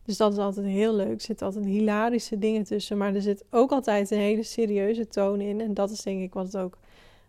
Dus 0.05 0.17
dat 0.17 0.31
is 0.31 0.37
altijd 0.37 0.65
heel 0.65 0.95
leuk. 0.95 1.13
Er 1.13 1.21
zitten 1.21 1.45
altijd 1.45 1.65
hilarische 1.65 2.39
dingen 2.39 2.63
tussen. 2.63 2.97
Maar 2.97 3.15
er 3.15 3.21
zit 3.21 3.43
ook 3.49 3.71
altijd 3.71 4.11
een 4.11 4.17
hele 4.17 4.43
serieuze 4.43 5.07
toon 5.07 5.41
in. 5.41 5.61
En 5.61 5.73
dat 5.73 5.89
is 5.91 6.01
denk 6.01 6.21
ik 6.21 6.33
wat 6.33 6.45
het 6.45 6.57
ook, 6.57 6.77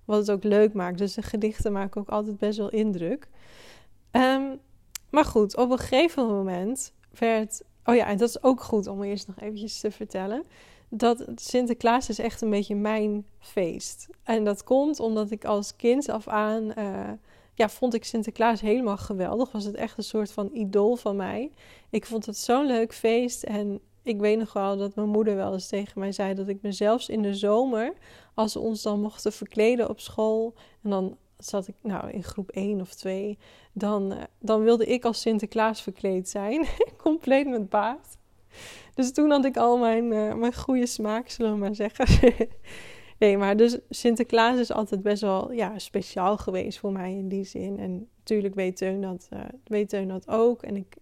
wat 0.04 0.18
het 0.18 0.30
ook 0.30 0.44
leuk 0.44 0.72
maakt. 0.72 0.98
Dus 0.98 1.14
de 1.14 1.22
gedichten 1.22 1.72
maken 1.72 2.00
ook 2.00 2.08
altijd 2.08 2.38
best 2.38 2.58
wel 2.58 2.70
indruk. 2.70 3.28
Um, 4.12 4.60
maar 5.10 5.24
goed, 5.24 5.56
op 5.56 5.70
een 5.70 5.78
gegeven 5.78 6.26
moment 6.26 6.92
werd. 7.18 7.62
Oh 7.84 7.94
ja, 7.94 8.06
en 8.06 8.16
dat 8.18 8.28
is 8.28 8.42
ook 8.42 8.60
goed 8.60 8.86
om 8.86 9.02
eerst 9.02 9.26
nog 9.26 9.40
eventjes 9.40 9.80
te 9.80 9.90
vertellen. 9.90 10.44
Dat 10.88 11.24
Sinterklaas 11.34 12.08
is 12.08 12.18
echt 12.18 12.40
een 12.40 12.50
beetje 12.50 12.74
mijn 12.74 13.26
feest. 13.38 14.08
En 14.22 14.44
dat 14.44 14.64
komt 14.64 15.00
omdat 15.00 15.30
ik 15.30 15.44
als 15.44 15.76
kind 15.76 16.08
af 16.08 16.28
aan. 16.28 16.72
Uh, 16.78 17.10
ja, 17.54 17.68
vond 17.68 17.94
ik 17.94 18.04
Sinterklaas 18.04 18.60
helemaal 18.60 18.96
geweldig. 18.96 19.52
Was 19.52 19.64
het 19.64 19.74
echt 19.74 19.98
een 19.98 20.04
soort 20.04 20.32
van 20.32 20.50
idool 20.52 20.96
van 20.96 21.16
mij. 21.16 21.50
Ik 21.90 22.06
vond 22.06 22.26
het 22.26 22.36
zo'n 22.36 22.66
leuk 22.66 22.94
feest. 22.94 23.42
En 23.42 23.80
ik 24.02 24.20
weet 24.20 24.38
nog 24.38 24.52
wel 24.52 24.76
dat 24.76 24.94
mijn 24.94 25.08
moeder 25.08 25.36
wel 25.36 25.52
eens 25.52 25.68
tegen 25.68 26.00
mij 26.00 26.12
zei 26.12 26.34
dat 26.34 26.48
ik 26.48 26.62
me 26.62 26.72
zelfs 26.72 27.08
in 27.08 27.22
de 27.22 27.34
zomer, 27.34 27.92
als 28.34 28.52
ze 28.52 28.58
ons 28.58 28.82
dan 28.82 29.00
mochten 29.00 29.32
verkleden 29.32 29.88
op 29.88 30.00
school, 30.00 30.54
en 30.82 30.90
dan 30.90 31.16
zat 31.38 31.68
ik 31.68 31.74
nou 31.82 32.10
in 32.10 32.24
groep 32.24 32.50
1 32.50 32.80
of 32.80 32.94
2, 32.94 33.38
dan, 33.72 34.12
uh, 34.12 34.22
dan 34.38 34.62
wilde 34.62 34.86
ik 34.86 35.04
als 35.04 35.20
Sinterklaas 35.20 35.82
verkleed 35.82 36.28
zijn, 36.28 36.66
compleet 37.02 37.48
met 37.48 37.68
baard. 37.68 38.16
dus 38.94 39.12
toen 39.12 39.30
had 39.30 39.44
ik 39.44 39.56
al 39.56 39.78
mijn, 39.78 40.04
uh, 40.12 40.34
mijn 40.34 40.54
goede 40.54 40.86
smaak, 40.86 41.28
zullen 41.28 41.52
we 41.52 41.58
maar 41.58 41.74
zeggen. 41.74 42.34
nee, 43.18 43.38
maar 43.38 43.56
dus 43.56 43.78
Sinterklaas 43.88 44.58
is 44.58 44.72
altijd 44.72 45.02
best 45.02 45.22
wel 45.22 45.52
ja, 45.52 45.78
speciaal 45.78 46.36
geweest 46.36 46.78
voor 46.78 46.92
mij 46.92 47.12
in 47.12 47.28
die 47.28 47.44
zin. 47.44 47.78
En 47.78 48.08
natuurlijk 48.18 48.54
weet 48.54 48.76
Teun 48.76 49.00
dat, 49.00 49.28
uh, 49.32 49.40
weet 49.64 49.88
Teun 49.88 50.08
dat 50.08 50.28
ook. 50.28 50.62
En 50.62 50.76
ik 50.76 50.96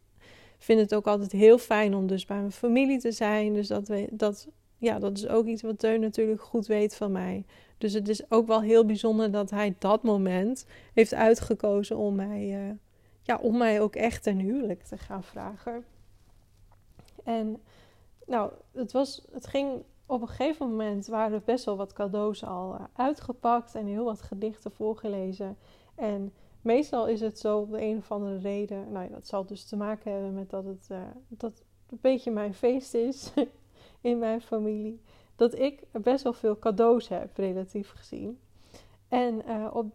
vind 0.59 0.81
het 0.81 0.95
ook 0.95 1.07
altijd 1.07 1.33
heel 1.33 1.59
fijn 1.59 1.95
om 1.95 2.07
dus 2.07 2.25
bij 2.25 2.39
mijn 2.39 2.53
familie 2.53 2.99
te 2.99 3.13
zijn. 3.13 3.55
Dus 3.55 3.69
dat, 3.69 3.89
we, 3.89 4.09
dat, 4.11 4.49
ja, 4.79 4.99
dat 4.99 5.17
is 5.17 5.27
ook 5.29 5.47
iets 5.47 5.63
wat 5.63 5.79
Teun 5.79 6.01
natuurlijk 6.01 6.41
goed 6.41 6.67
weet 6.67 6.97
van 6.97 7.13
mij. 7.13 7.45
Dus 7.79 7.93
het 7.93 8.09
is 8.09 8.31
ook 8.31 8.47
wel 8.47 8.61
heel 8.61 8.85
bijzonder 8.87 9.31
dat 9.31 9.51
hij 9.51 9.75
dat 9.79 10.03
moment 10.03 10.67
heeft 10.93 11.15
uitgekozen 11.15 11.97
om 11.97 12.15
mij, 12.15 12.69
uh, 12.69 12.75
ja, 13.23 13.37
om 13.37 13.57
mij 13.57 13.81
ook 13.81 13.95
echt 13.95 14.23
ten 14.23 14.39
huwelijk 14.39 14.83
te 14.83 14.99
gaan 14.99 15.25
vragen. 15.25 15.85
En 17.25 17.61
nou, 18.27 18.53
het, 18.73 18.93
was, 18.93 19.25
het 19.33 19.47
ging 19.47 19.83
op 20.07 20.21
een 20.21 20.29
gegeven 20.29 20.69
moment 20.71 21.07
waren 21.07 21.33
er 21.33 21.43
best 21.45 21.65
wel 21.65 21.77
wat 21.77 21.93
cadeaus 21.93 22.45
al 22.45 22.75
uh, 22.75 22.85
uitgepakt 22.93 23.75
en 23.75 23.87
heel 23.87 24.05
wat 24.05 24.23
gedichten 24.23 24.73
voorgelezen. 24.73 25.57
En 25.95 26.33
meestal 26.61 27.07
is 27.07 27.21
het 27.21 27.39
zo 27.39 27.59
op 27.59 27.71
de 27.71 27.83
een 27.83 27.97
of 27.97 28.11
andere 28.11 28.39
reden. 28.39 28.93
Nou 28.93 29.05
ja, 29.05 29.11
dat 29.11 29.27
zal 29.27 29.47
dus 29.47 29.65
te 29.65 29.77
maken 29.77 30.13
hebben 30.13 30.35
met 30.35 30.51
dat 30.51 30.65
het, 30.65 30.89
uh, 30.93 30.99
dat 31.29 31.63
een 31.91 31.99
beetje 32.01 32.31
mijn 32.31 32.55
feest 32.55 32.95
is 32.95 33.33
in 34.01 34.19
mijn 34.19 34.41
familie. 34.41 35.01
Dat 35.37 35.59
ik 35.59 35.83
best 35.93 36.23
wel 36.23 36.33
veel 36.33 36.59
cadeaus 36.59 37.09
heb, 37.09 37.37
relatief 37.37 37.91
gezien. 37.91 38.39
En 39.09 39.43
uh, 39.49 39.67
op, 39.73 39.87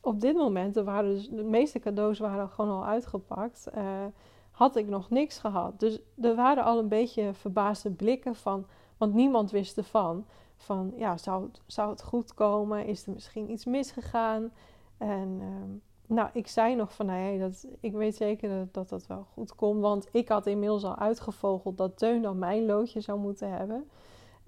op 0.00 0.20
dit 0.20 0.34
moment, 0.34 0.76
er 0.76 0.84
waren 0.84 1.14
dus, 1.14 1.28
de 1.28 1.42
meeste 1.42 1.78
cadeaus 1.78 2.18
waren 2.18 2.48
gewoon 2.48 2.70
al 2.70 2.86
uitgepakt. 2.86 3.68
Uh, 3.76 4.04
had 4.50 4.76
ik 4.76 4.88
nog 4.88 5.10
niks 5.10 5.38
gehad. 5.38 5.80
Dus 5.80 6.00
er 6.20 6.34
waren 6.34 6.64
al 6.64 6.78
een 6.78 6.88
beetje 6.88 7.34
verbaasde 7.34 7.90
blikken 7.90 8.34
van, 8.34 8.66
want 8.96 9.14
niemand 9.14 9.50
wist 9.50 9.76
ervan. 9.76 10.26
Van 10.56 10.92
ja, 10.96 11.16
zou 11.16 11.50
zou 11.66 11.90
het 11.90 12.02
goed 12.02 12.34
komen? 12.34 12.86
Is 12.86 13.06
er 13.06 13.12
misschien 13.12 13.50
iets 13.50 13.64
misgegaan? 13.64 14.52
En 14.98 15.38
uh, 15.40 16.16
nou, 16.16 16.28
ik 16.32 16.46
zei 16.46 16.74
nog 16.74 16.94
van, 16.94 17.06
nee, 17.06 17.38
dat, 17.38 17.66
ik 17.80 17.92
weet 17.92 18.16
zeker 18.16 18.48
dat, 18.48 18.74
dat, 18.74 18.88
dat 18.88 19.06
wel 19.06 19.26
goed 19.32 19.54
komt. 19.54 19.80
Want 19.80 20.08
ik 20.12 20.28
had 20.28 20.46
inmiddels 20.46 20.84
al 20.84 20.96
uitgevogeld 20.96 21.76
dat 21.76 21.98
Teun 21.98 22.22
dan 22.22 22.38
mijn 22.38 22.66
loodje 22.66 23.00
zou 23.00 23.18
moeten 23.18 23.50
hebben. 23.50 23.90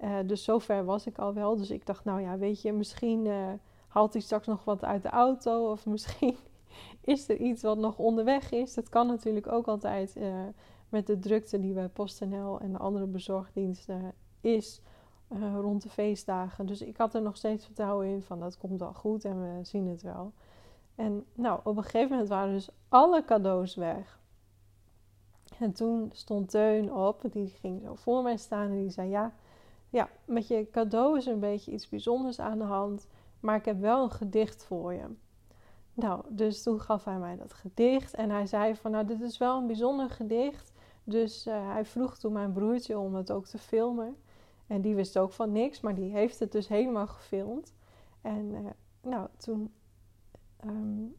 Uh, 0.03 0.17
dus 0.25 0.43
zover 0.43 0.85
was 0.85 1.07
ik 1.07 1.17
al 1.17 1.33
wel. 1.33 1.55
Dus 1.55 1.71
ik 1.71 1.85
dacht, 1.85 2.03
nou 2.05 2.21
ja, 2.21 2.37
weet 2.37 2.61
je, 2.61 2.73
misschien 2.73 3.25
uh, 3.25 3.47
haalt 3.87 4.13
hij 4.13 4.21
straks 4.21 4.47
nog 4.47 4.63
wat 4.63 4.83
uit 4.83 5.01
de 5.01 5.09
auto. 5.09 5.71
Of 5.71 5.85
misschien 5.95 6.37
is 7.01 7.29
er 7.29 7.37
iets 7.37 7.61
wat 7.61 7.77
nog 7.77 7.97
onderweg 7.97 8.51
is. 8.51 8.73
Dat 8.73 8.89
kan 8.89 9.07
natuurlijk 9.07 9.47
ook 9.47 9.67
altijd 9.67 10.15
uh, 10.17 10.33
met 10.89 11.07
de 11.07 11.19
drukte 11.19 11.59
die 11.59 11.73
bij 11.73 11.87
PostNL 11.87 12.59
en 12.59 12.71
de 12.71 12.77
andere 12.77 13.05
bezorgdiensten 13.05 14.13
is 14.41 14.81
rond 15.61 15.81
de 15.81 15.89
feestdagen. 15.89 16.65
Dus 16.65 16.81
ik 16.81 16.97
had 16.97 17.13
er 17.13 17.21
nog 17.21 17.37
steeds 17.37 17.65
vertrouwen 17.65 18.07
in 18.07 18.21
van 18.21 18.39
dat 18.39 18.57
komt 18.57 18.79
wel 18.79 18.93
goed 18.93 19.25
en 19.25 19.41
we 19.41 19.63
zien 19.63 19.87
het 19.87 20.01
wel. 20.01 20.33
En 20.95 21.25
nou, 21.33 21.59
op 21.63 21.77
een 21.77 21.83
gegeven 21.83 22.09
moment 22.09 22.29
waren 22.29 22.53
dus 22.53 22.69
alle 22.89 23.25
cadeaus 23.25 23.75
weg. 23.75 24.19
En 25.59 25.73
toen 25.73 26.09
stond 26.13 26.49
Teun 26.49 26.93
op, 26.93 27.21
die 27.31 27.47
ging 27.47 27.81
zo 27.81 27.95
voor 27.95 28.23
mij 28.23 28.37
staan 28.37 28.69
en 28.69 28.77
die 28.77 28.89
zei: 28.89 29.09
Ja, 29.09 29.33
ja, 29.93 30.09
met 30.25 30.47
je 30.47 30.67
cadeau 30.71 31.17
is 31.17 31.25
een 31.25 31.39
beetje 31.39 31.71
iets 31.71 31.89
bijzonders 31.89 32.39
aan 32.39 32.57
de 32.57 32.63
hand, 32.63 33.07
maar 33.39 33.55
ik 33.55 33.65
heb 33.65 33.79
wel 33.79 34.03
een 34.03 34.11
gedicht 34.11 34.63
voor 34.63 34.93
je. 34.93 35.05
Nou, 35.93 36.23
dus 36.29 36.63
toen 36.63 36.81
gaf 36.81 37.03
hij 37.03 37.17
mij 37.17 37.35
dat 37.35 37.53
gedicht 37.53 38.13
en 38.13 38.29
hij 38.29 38.45
zei 38.45 38.75
van, 38.75 38.91
nou, 38.91 39.05
dit 39.05 39.21
is 39.21 39.37
wel 39.37 39.57
een 39.57 39.67
bijzonder 39.67 40.09
gedicht. 40.09 40.71
Dus 41.03 41.47
uh, 41.47 41.71
hij 41.73 41.85
vroeg 41.85 42.17
toen 42.17 42.33
mijn 42.33 42.53
broertje 42.53 42.99
om 42.99 43.15
het 43.15 43.31
ook 43.31 43.45
te 43.45 43.57
filmen. 43.57 44.15
En 44.67 44.81
die 44.81 44.95
wist 44.95 45.17
ook 45.17 45.31
van 45.31 45.51
niks, 45.51 45.81
maar 45.81 45.95
die 45.95 46.11
heeft 46.11 46.39
het 46.39 46.51
dus 46.51 46.67
helemaal 46.67 47.07
gefilmd. 47.07 47.73
En 48.21 48.51
uh, 48.51 48.59
nou, 49.01 49.27
toen 49.37 49.73
um, 50.65 51.15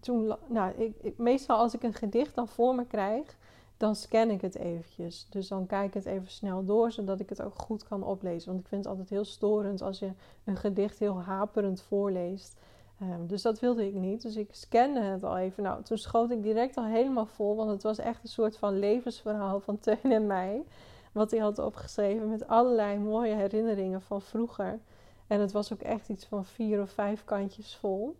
toen, 0.00 0.36
nou, 0.46 0.92
ik, 1.00 1.18
meestal 1.18 1.56
als 1.56 1.74
ik 1.74 1.82
een 1.82 1.94
gedicht 1.94 2.34
dan 2.34 2.48
voor 2.48 2.74
me 2.74 2.84
krijg, 2.84 3.36
dan 3.82 3.94
scan 3.94 4.30
ik 4.30 4.40
het 4.40 4.54
eventjes. 4.54 5.26
Dus 5.30 5.48
dan 5.48 5.66
kijk 5.66 5.86
ik 5.86 5.94
het 5.94 6.04
even 6.04 6.30
snel 6.30 6.64
door, 6.64 6.92
zodat 6.92 7.20
ik 7.20 7.28
het 7.28 7.42
ook 7.42 7.54
goed 7.54 7.84
kan 7.88 8.04
oplezen. 8.04 8.48
Want 8.48 8.60
ik 8.60 8.68
vind 8.68 8.84
het 8.84 8.90
altijd 8.90 9.10
heel 9.10 9.24
storend 9.24 9.82
als 9.82 9.98
je 9.98 10.10
een 10.44 10.56
gedicht 10.56 10.98
heel 10.98 11.20
haperend 11.20 11.80
voorleest. 11.80 12.56
Um, 13.02 13.26
dus 13.26 13.42
dat 13.42 13.60
wilde 13.60 13.86
ik 13.86 13.94
niet. 13.94 14.22
Dus 14.22 14.36
ik 14.36 14.54
scanne 14.54 15.00
het 15.00 15.24
al 15.24 15.38
even. 15.38 15.62
Nou, 15.62 15.82
toen 15.82 15.98
schoot 15.98 16.30
ik 16.30 16.42
direct 16.42 16.76
al 16.76 16.84
helemaal 16.84 17.26
vol, 17.26 17.56
want 17.56 17.70
het 17.70 17.82
was 17.82 17.98
echt 17.98 18.22
een 18.22 18.28
soort 18.28 18.56
van 18.56 18.78
levensverhaal 18.78 19.60
van 19.60 19.78
Teun 19.78 20.12
en 20.12 20.26
mij. 20.26 20.64
Wat 21.12 21.30
hij 21.30 21.40
had 21.40 21.58
opgeschreven 21.58 22.28
met 22.28 22.48
allerlei 22.48 22.98
mooie 22.98 23.34
herinneringen 23.34 24.00
van 24.00 24.22
vroeger. 24.22 24.78
En 25.26 25.40
het 25.40 25.52
was 25.52 25.72
ook 25.72 25.82
echt 25.82 26.08
iets 26.08 26.24
van 26.24 26.44
vier 26.44 26.80
of 26.80 26.90
vijf 26.90 27.24
kantjes 27.24 27.76
vol. 27.76 28.16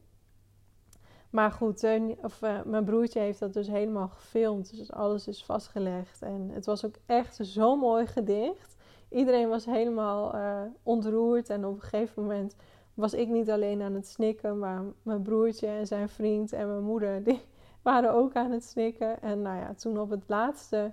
Maar 1.33 1.51
goed, 1.51 1.85
of, 2.23 2.43
uh, 2.43 2.63
mijn 2.65 2.85
broertje 2.85 3.21
heeft 3.21 3.39
dat 3.39 3.53
dus 3.53 3.67
helemaal 3.67 4.09
gefilmd. 4.09 4.77
Dus 4.77 4.93
alles 4.93 5.29
is 5.29 5.45
vastgelegd. 5.45 6.23
En 6.23 6.51
het 6.53 6.67
was 6.67 6.85
ook 6.85 6.95
echt 7.07 7.39
zo'n 7.41 7.79
mooi 7.79 8.07
gedicht. 8.07 8.77
Iedereen 9.09 9.49
was 9.49 9.65
helemaal 9.65 10.35
uh, 10.35 10.61
ontroerd. 10.83 11.51
En 11.51 11.67
op 11.67 11.75
een 11.75 11.81
gegeven 11.81 12.23
moment 12.23 12.57
was 12.95 13.15
ik 13.15 13.29
niet 13.29 13.51
alleen 13.51 13.83
aan 13.83 13.95
het 13.95 14.07
snikken. 14.07 14.59
Maar 14.59 14.83
mijn 15.03 15.23
broertje 15.23 15.67
en 15.67 15.87
zijn 15.87 16.09
vriend 16.09 16.53
en 16.53 16.69
mijn 16.69 16.83
moeder, 16.83 17.23
die 17.25 17.41
waren 17.83 18.13
ook 18.13 18.35
aan 18.35 18.51
het 18.51 18.65
snikken. 18.65 19.23
En 19.23 19.43
nou 19.43 19.59
ja, 19.59 19.75
toen 19.75 20.01
op 20.01 20.11
het 20.11 20.25
laatste, 20.27 20.93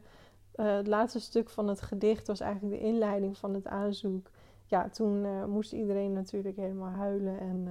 het 0.51 0.87
laatste 0.87 1.19
stuk 1.19 1.49
van 1.49 1.67
het 1.67 1.81
gedicht 1.81 2.27
was 2.27 2.39
eigenlijk 2.39 2.81
de 2.81 2.87
inleiding 2.87 3.37
van 3.37 3.53
het 3.53 3.67
aanzoek. 3.67 4.29
Ja, 4.65 4.89
toen 4.89 5.49
moest 5.49 5.73
iedereen 5.73 6.13
natuurlijk 6.13 6.55
helemaal 6.55 6.91
huilen 6.91 7.39
en 7.39 7.67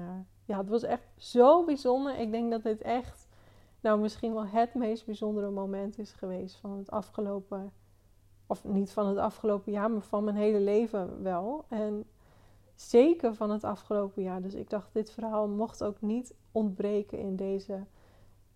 ja, 0.48 0.58
het 0.58 0.68
was 0.68 0.82
echt 0.82 1.08
zo 1.16 1.64
bijzonder. 1.64 2.18
Ik 2.18 2.30
denk 2.30 2.50
dat 2.50 2.62
dit 2.62 2.82
echt, 2.82 3.28
nou 3.80 4.00
misschien 4.00 4.32
wel 4.34 4.46
het 4.46 4.74
meest 4.74 5.06
bijzondere 5.06 5.50
moment 5.50 5.98
is 5.98 6.12
geweest 6.12 6.56
van 6.56 6.78
het 6.78 6.90
afgelopen, 6.90 7.72
of 8.46 8.64
niet 8.64 8.90
van 8.90 9.06
het 9.06 9.18
afgelopen 9.18 9.72
jaar, 9.72 9.90
maar 9.90 10.02
van 10.02 10.24
mijn 10.24 10.37
hele 10.37 10.61
leven 10.61 11.22
wel. 11.22 11.64
En 11.68 12.04
zeker 12.74 13.34
van 13.34 13.50
het 13.50 13.64
afgelopen 13.64 14.22
jaar. 14.22 14.42
Dus 14.42 14.54
ik 14.54 14.70
dacht, 14.70 14.92
dit 14.92 15.11
verhaal 15.11 15.48
mocht 15.48 15.84
ook 15.84 16.00
niet 16.00 16.34
ontbreken 16.52 17.18
in 17.18 17.37
deze 17.37 17.84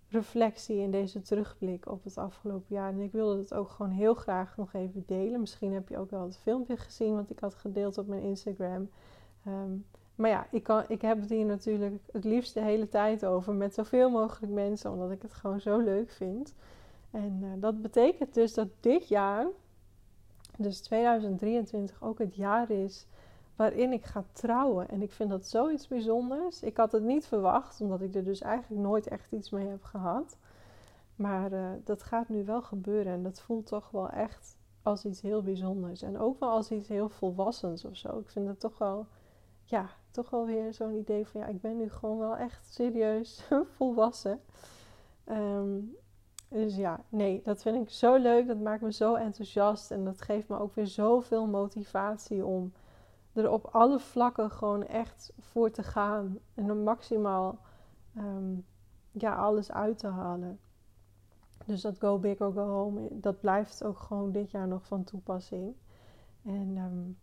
reflectie, 0.09 0.77
in 0.77 0.91
deze 0.91 1.23
terugblik 1.23 1.87
op 1.87 2.05
het 2.05 2.19
afgelopen 2.19 2.75
jaar. 2.75 2.93
En 2.93 3.01
ik 3.01 3.13
wilde 3.13 3.39
het 3.39 3.55
ook 3.55 3.71
gewoon 3.71 3.93
heel 3.93 4.15
graag 4.15 4.57
nog 4.57 4.73
even 4.73 5.03
delen. 5.07 5.41
Misschien 5.41 5.73
heb 5.73 5.89
je 5.89 5.99
ook 5.99 6.11
wel 6.11 6.25
het 6.25 6.39
filmpje 6.39 6.77
gezien 6.77 7.15
wat 7.15 7.31
ik 7.31 7.39
had 7.39 7.55
gedeeld 7.55 7.99
op 7.99 8.07
mijn 8.07 8.23
Instagram. 8.23 8.91
Um, 9.47 9.85
maar 10.15 10.31
ja, 10.31 10.47
ik, 10.51 10.63
kan, 10.63 10.85
ik 10.89 11.03
heb 11.03 11.21
het 11.21 11.31
hier 11.31 11.45
natuurlijk 11.45 12.03
het 12.13 12.25
liefst 12.25 12.55
de 12.55 12.61
hele 12.61 12.89
tijd 12.89 13.25
over 13.25 13.55
met 13.55 13.75
zoveel 13.75 14.11
mogelijk 14.11 14.53
mensen, 14.53 14.91
omdat 14.91 15.11
ik 15.11 15.23
het 15.23 15.33
gewoon 15.33 15.61
zo 15.61 15.79
leuk 15.79 16.11
vind. 16.11 16.55
En 17.11 17.39
uh, 17.43 17.49
dat 17.57 17.83
betekent 17.83 18.35
dus 18.35 18.55
dat 18.55 18.69
dit 18.81 19.09
jaar, 19.09 19.47
dus 20.59 20.81
2023, 20.81 22.03
ook 22.03 22.19
het 22.19 22.35
jaar 22.35 22.71
is 22.71 23.07
waarin 23.57 23.93
ik 23.93 24.05
ga 24.05 24.25
trouwen. 24.33 24.89
En 24.89 25.03
ik 25.03 25.13
vind 25.13 25.31
dat 25.31 25.47
zoiets 25.47 25.89
bijzonders. 25.89 26.63
Ik 26.63 26.77
had 26.77 26.93
het 26.93 27.03
niet 27.03 27.27
verwacht, 27.27 27.81
omdat 27.81 28.01
ik 28.01 28.15
er 28.15 28.25
dus 28.25 28.41
eigenlijk 28.41 28.83
nooit 28.83 29.09
echt 29.09 29.33
iets 29.33 29.51
mee 29.51 29.69
heb 29.69 29.83
gehad. 29.83 30.37
Maar 31.17 31.53
uh, 31.53 31.71
dat 31.85 32.03
gaat 32.03 32.29
nu 32.29 32.45
wel 32.45 32.63
gebeuren 32.63 33.13
en 33.13 33.23
dat 33.23 33.41
voelt 33.41 33.67
toch 33.67 33.91
wel 33.91 34.11
echt 34.11 34.57
als 34.83 35.05
iets 35.05 35.21
heel 35.21 35.43
bijzonders. 35.43 36.03
En 36.03 36.19
ook 36.19 36.41
wel 36.41 36.51
als 36.51 36.71
iets 36.71 36.89
heel 36.89 37.09
volwassens 37.09 37.85
of 37.85 37.97
zo. 37.97 38.19
Ik 38.19 38.29
vind 38.29 38.49
het 38.49 38.61
toch 38.61 38.79
wel 38.79 39.07
ja, 39.65 39.89
toch 40.11 40.31
wel 40.31 40.47
weer 40.47 40.75
zo'n 40.75 40.95
idee 40.95 41.27
van 41.27 41.41
ja, 41.41 41.47
ik 41.47 41.61
ben 41.61 41.77
nu 41.77 41.91
gewoon 41.91 42.19
wel 42.19 42.37
echt 42.37 42.73
serieus 42.73 43.49
volwassen. 43.77 44.41
Um, 45.27 45.97
dus 46.53 46.77
ja, 46.77 47.01
nee, 47.09 47.41
dat 47.45 47.63
vind 47.63 47.77
ik 47.77 47.91
zo 47.91 48.17
leuk. 48.17 48.47
Dat 48.47 48.59
maakt 48.59 48.83
me 48.83 48.93
zo 48.93 49.15
enthousiast. 49.15 49.91
En 49.91 50.05
dat 50.05 50.23
geeft 50.23 50.49
me 50.49 50.59
ook 50.59 50.75
weer 50.75 50.87
zoveel 50.87 51.47
motivatie 51.47 52.45
om 52.45 52.73
er 53.33 53.51
op 53.51 53.67
alle 53.67 53.99
vlakken 53.99 54.51
gewoon 54.51 54.87
echt 54.87 55.33
voor 55.39 55.71
te 55.71 55.83
gaan. 55.83 56.39
En 56.55 56.69
er 56.69 56.77
maximaal 56.77 57.59
um, 58.17 58.67
ja, 59.11 59.35
alles 59.35 59.73
uit 59.73 59.99
te 59.99 60.07
halen. 60.07 60.61
Dus 61.67 61.81
dat 61.81 61.99
go 61.99 62.19
big 62.19 62.41
or 62.41 62.53
go 62.53 62.67
home, 62.67 63.09
dat 63.11 63.41
blijft 63.41 63.85
ook 63.85 63.99
gewoon 63.99 64.33
dit 64.33 64.51
jaar 64.51 64.69
nog 64.69 64.87
van 64.87 65.05
toepassing. 65.05 65.75
En 66.45 66.77
um, 66.77 67.19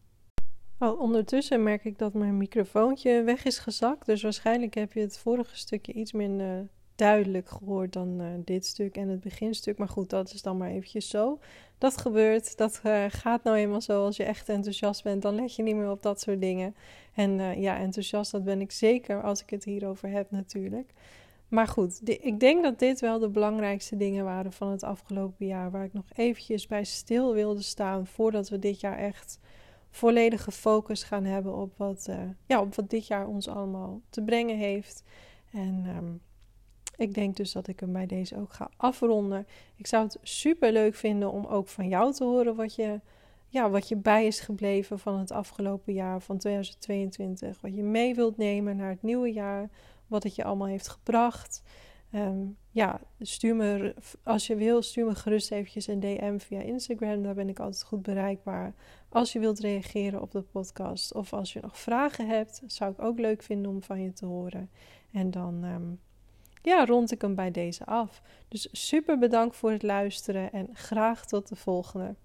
Oh, 0.82 1.00
ondertussen 1.00 1.64
merk 1.64 1.86
ik 1.86 1.98
dat 1.98 2.14
mijn 2.14 2.38
microfoontje 2.38 3.24
weg 3.24 3.46
is 3.46 3.60
gezakt. 3.60 4.06
Dus 4.06 4.22
waarschijnlijk 4.22 4.74
heb 4.74 4.94
je 4.94 5.00
het 5.00 5.18
vorige 5.18 5.58
stukje 5.58 5.94
iets 5.94 6.12
minder 6.12 6.68
duidelijk 6.96 7.50
gehoord 7.50 7.94
dan 7.94 8.22
uh, 8.22 8.28
dit 8.46 8.66
stuk 8.66 8.96
en 8.96 9.08
het 9.08 9.20
beginstuk. 9.20 9.78
Maar 9.78 9.88
goed, 9.88 10.10
dat 10.10 10.34
is 10.34 10.42
dan 10.42 10.58
maar 10.58 10.70
eventjes 10.70 11.10
zo. 11.10 11.40
Dat 11.78 11.98
gebeurt. 11.98 12.58
Dat 12.58 12.82
uh, 12.86 13.06
gaat 13.08 13.44
nou 13.44 13.58
eenmaal 13.58 13.82
zo. 13.82 14.06
Als 14.06 14.18
je 14.18 14.24
echt 14.24 14.50
enthousiast 14.50 15.04
bent, 15.04 15.22
dan 15.22 15.36
let 15.36 15.56
je 15.56 15.64
niet 15.64 15.76
meer 15.76 15.90
op 15.90 16.04
dat 16.04 16.22
soort 16.22 16.42
dingen. 16.42 16.76
En 17.14 17.62
ja, 17.62 17.78
enthousiast, 17.78 18.32
dat 18.32 18.44
ben 18.44 18.62
ik 18.62 18.72
zeker 18.72 19.22
als 19.24 19.42
ik 19.42 19.50
het 19.50 19.64
hierover 19.64 20.10
heb 20.10 20.32
natuurlijk. 20.32 20.94
maar 21.48 21.68
goed, 21.68 22.00
ik 22.04 22.40
denk 22.40 22.64
dat 22.64 22.80
dit 22.80 23.00
wel 23.00 23.20
de 23.20 23.30
belangrijkste 23.30 23.98
dingen 23.98 24.26
waren 24.26 24.52
van 24.52 24.72
het 24.72 24.84
afgelopen 24.84 25.46
jaar. 25.46 25.72
Waar 25.72 25.84
ik 25.84 25.94
nog 25.94 26.06
eventjes 26.16 26.68
bij 26.68 26.84
stil 26.84 27.34
wilde 27.34 27.62
staan 27.62 28.08
voordat 28.08 28.50
we 28.50 28.60
dit 28.60 28.80
jaar 28.80 28.98
echt 28.98 29.40
volledige 29.90 30.52
focus 30.52 31.04
gaan 31.04 31.24
hebben 31.24 31.56
op 31.56 31.78
wat, 31.78 32.08
uh, 32.10 32.16
ja, 32.46 32.62
op 32.62 32.76
wat 32.76 32.90
dit 32.90 33.08
jaar 33.08 33.28
ons 33.28 33.48
allemaal 33.48 34.02
te 34.10 34.24
brengen 34.24 34.58
heeft. 34.58 35.04
En 35.52 35.84
ehm, 35.86 36.14
ik 36.96 37.14
denk 37.14 37.36
dus 37.36 37.52
dat 37.52 37.68
ik 37.68 37.80
hem 37.80 37.92
bij 37.92 38.06
deze 38.06 38.38
ook 38.38 38.54
ga 38.54 38.70
afronden. 38.78 39.48
Ik 39.76 39.88
zou 39.88 40.04
het 40.04 40.18
super 40.22 40.72
leuk 40.72 40.96
vinden 40.96 41.32
om 41.32 41.46
ook 41.46 41.68
van 41.68 41.88
jou 41.88 42.14
te 42.14 42.24
horen 42.24 42.56
wat 42.56 42.76
je, 42.76 43.00
ja, 43.48 43.70
wat 43.70 43.88
je 43.88 43.96
bij 43.96 44.26
is 44.26 44.40
gebleven 44.40 45.00
van 45.00 45.20
het 45.20 45.32
afgelopen 45.32 45.94
jaar, 45.94 46.22
van 46.22 46.38
2022. 46.38 47.62
Wat 47.62 47.76
je 47.76 47.84
mee 47.84 48.16
wilt 48.16 48.38
nemen 48.38 48.76
naar 48.76 48.90
het 48.90 49.04
nieuwe 49.04 49.34
jaar. 49.34 49.70
Wat 50.08 50.24
het 50.24 50.36
je 50.36 50.44
allemaal 50.44 50.68
heeft 50.68 50.88
gebracht. 50.88 51.62
Ehm, 52.12 52.46
ja, 52.72 53.02
stuur 53.20 53.56
me, 53.56 53.96
als 54.24 54.48
je 54.48 54.56
wil, 54.56 54.82
stuur 54.82 55.06
me 55.06 55.16
gerust 55.16 55.52
eventjes 55.52 55.88
een 55.88 56.00
DM 56.00 56.38
via 56.38 56.62
Instagram. 56.62 57.24
Daar 57.24 57.34
ben 57.34 57.50
ik 57.50 57.60
altijd 57.60 57.84
goed 57.84 58.02
bereikbaar. 58.02 58.74
Als 59.10 59.34
je 59.34 59.40
wilt 59.40 59.60
reageren 59.60 60.22
op 60.22 60.32
de 60.32 60.42
podcast 60.42 61.14
of 61.14 61.34
als 61.34 61.54
je 61.54 61.60
nog 61.62 61.80
vragen 61.80 62.28
hebt, 62.28 62.62
zou 62.66 62.92
ik 62.92 63.02
ook 63.02 63.20
leuk 63.20 63.44
vinden 63.44 63.72
om 63.72 63.84
van 63.84 64.02
je 64.02 64.14
te 64.14 64.26
horen. 64.26 64.70
En 65.12 65.32
dan 65.32 65.64
ehm, 65.64 65.92
ja, 66.62 66.86
rond 66.86 67.12
ik 67.12 67.22
hem 67.22 67.36
bij 67.36 67.52
deze 67.52 67.86
af. 67.86 68.22
Dus 68.48 68.68
super 68.72 69.18
bedankt 69.18 69.56
voor 69.56 69.72
het 69.72 69.84
luisteren 69.84 70.52
en 70.52 70.70
graag 70.74 71.26
tot 71.26 71.48
de 71.48 71.56
volgende. 71.56 72.16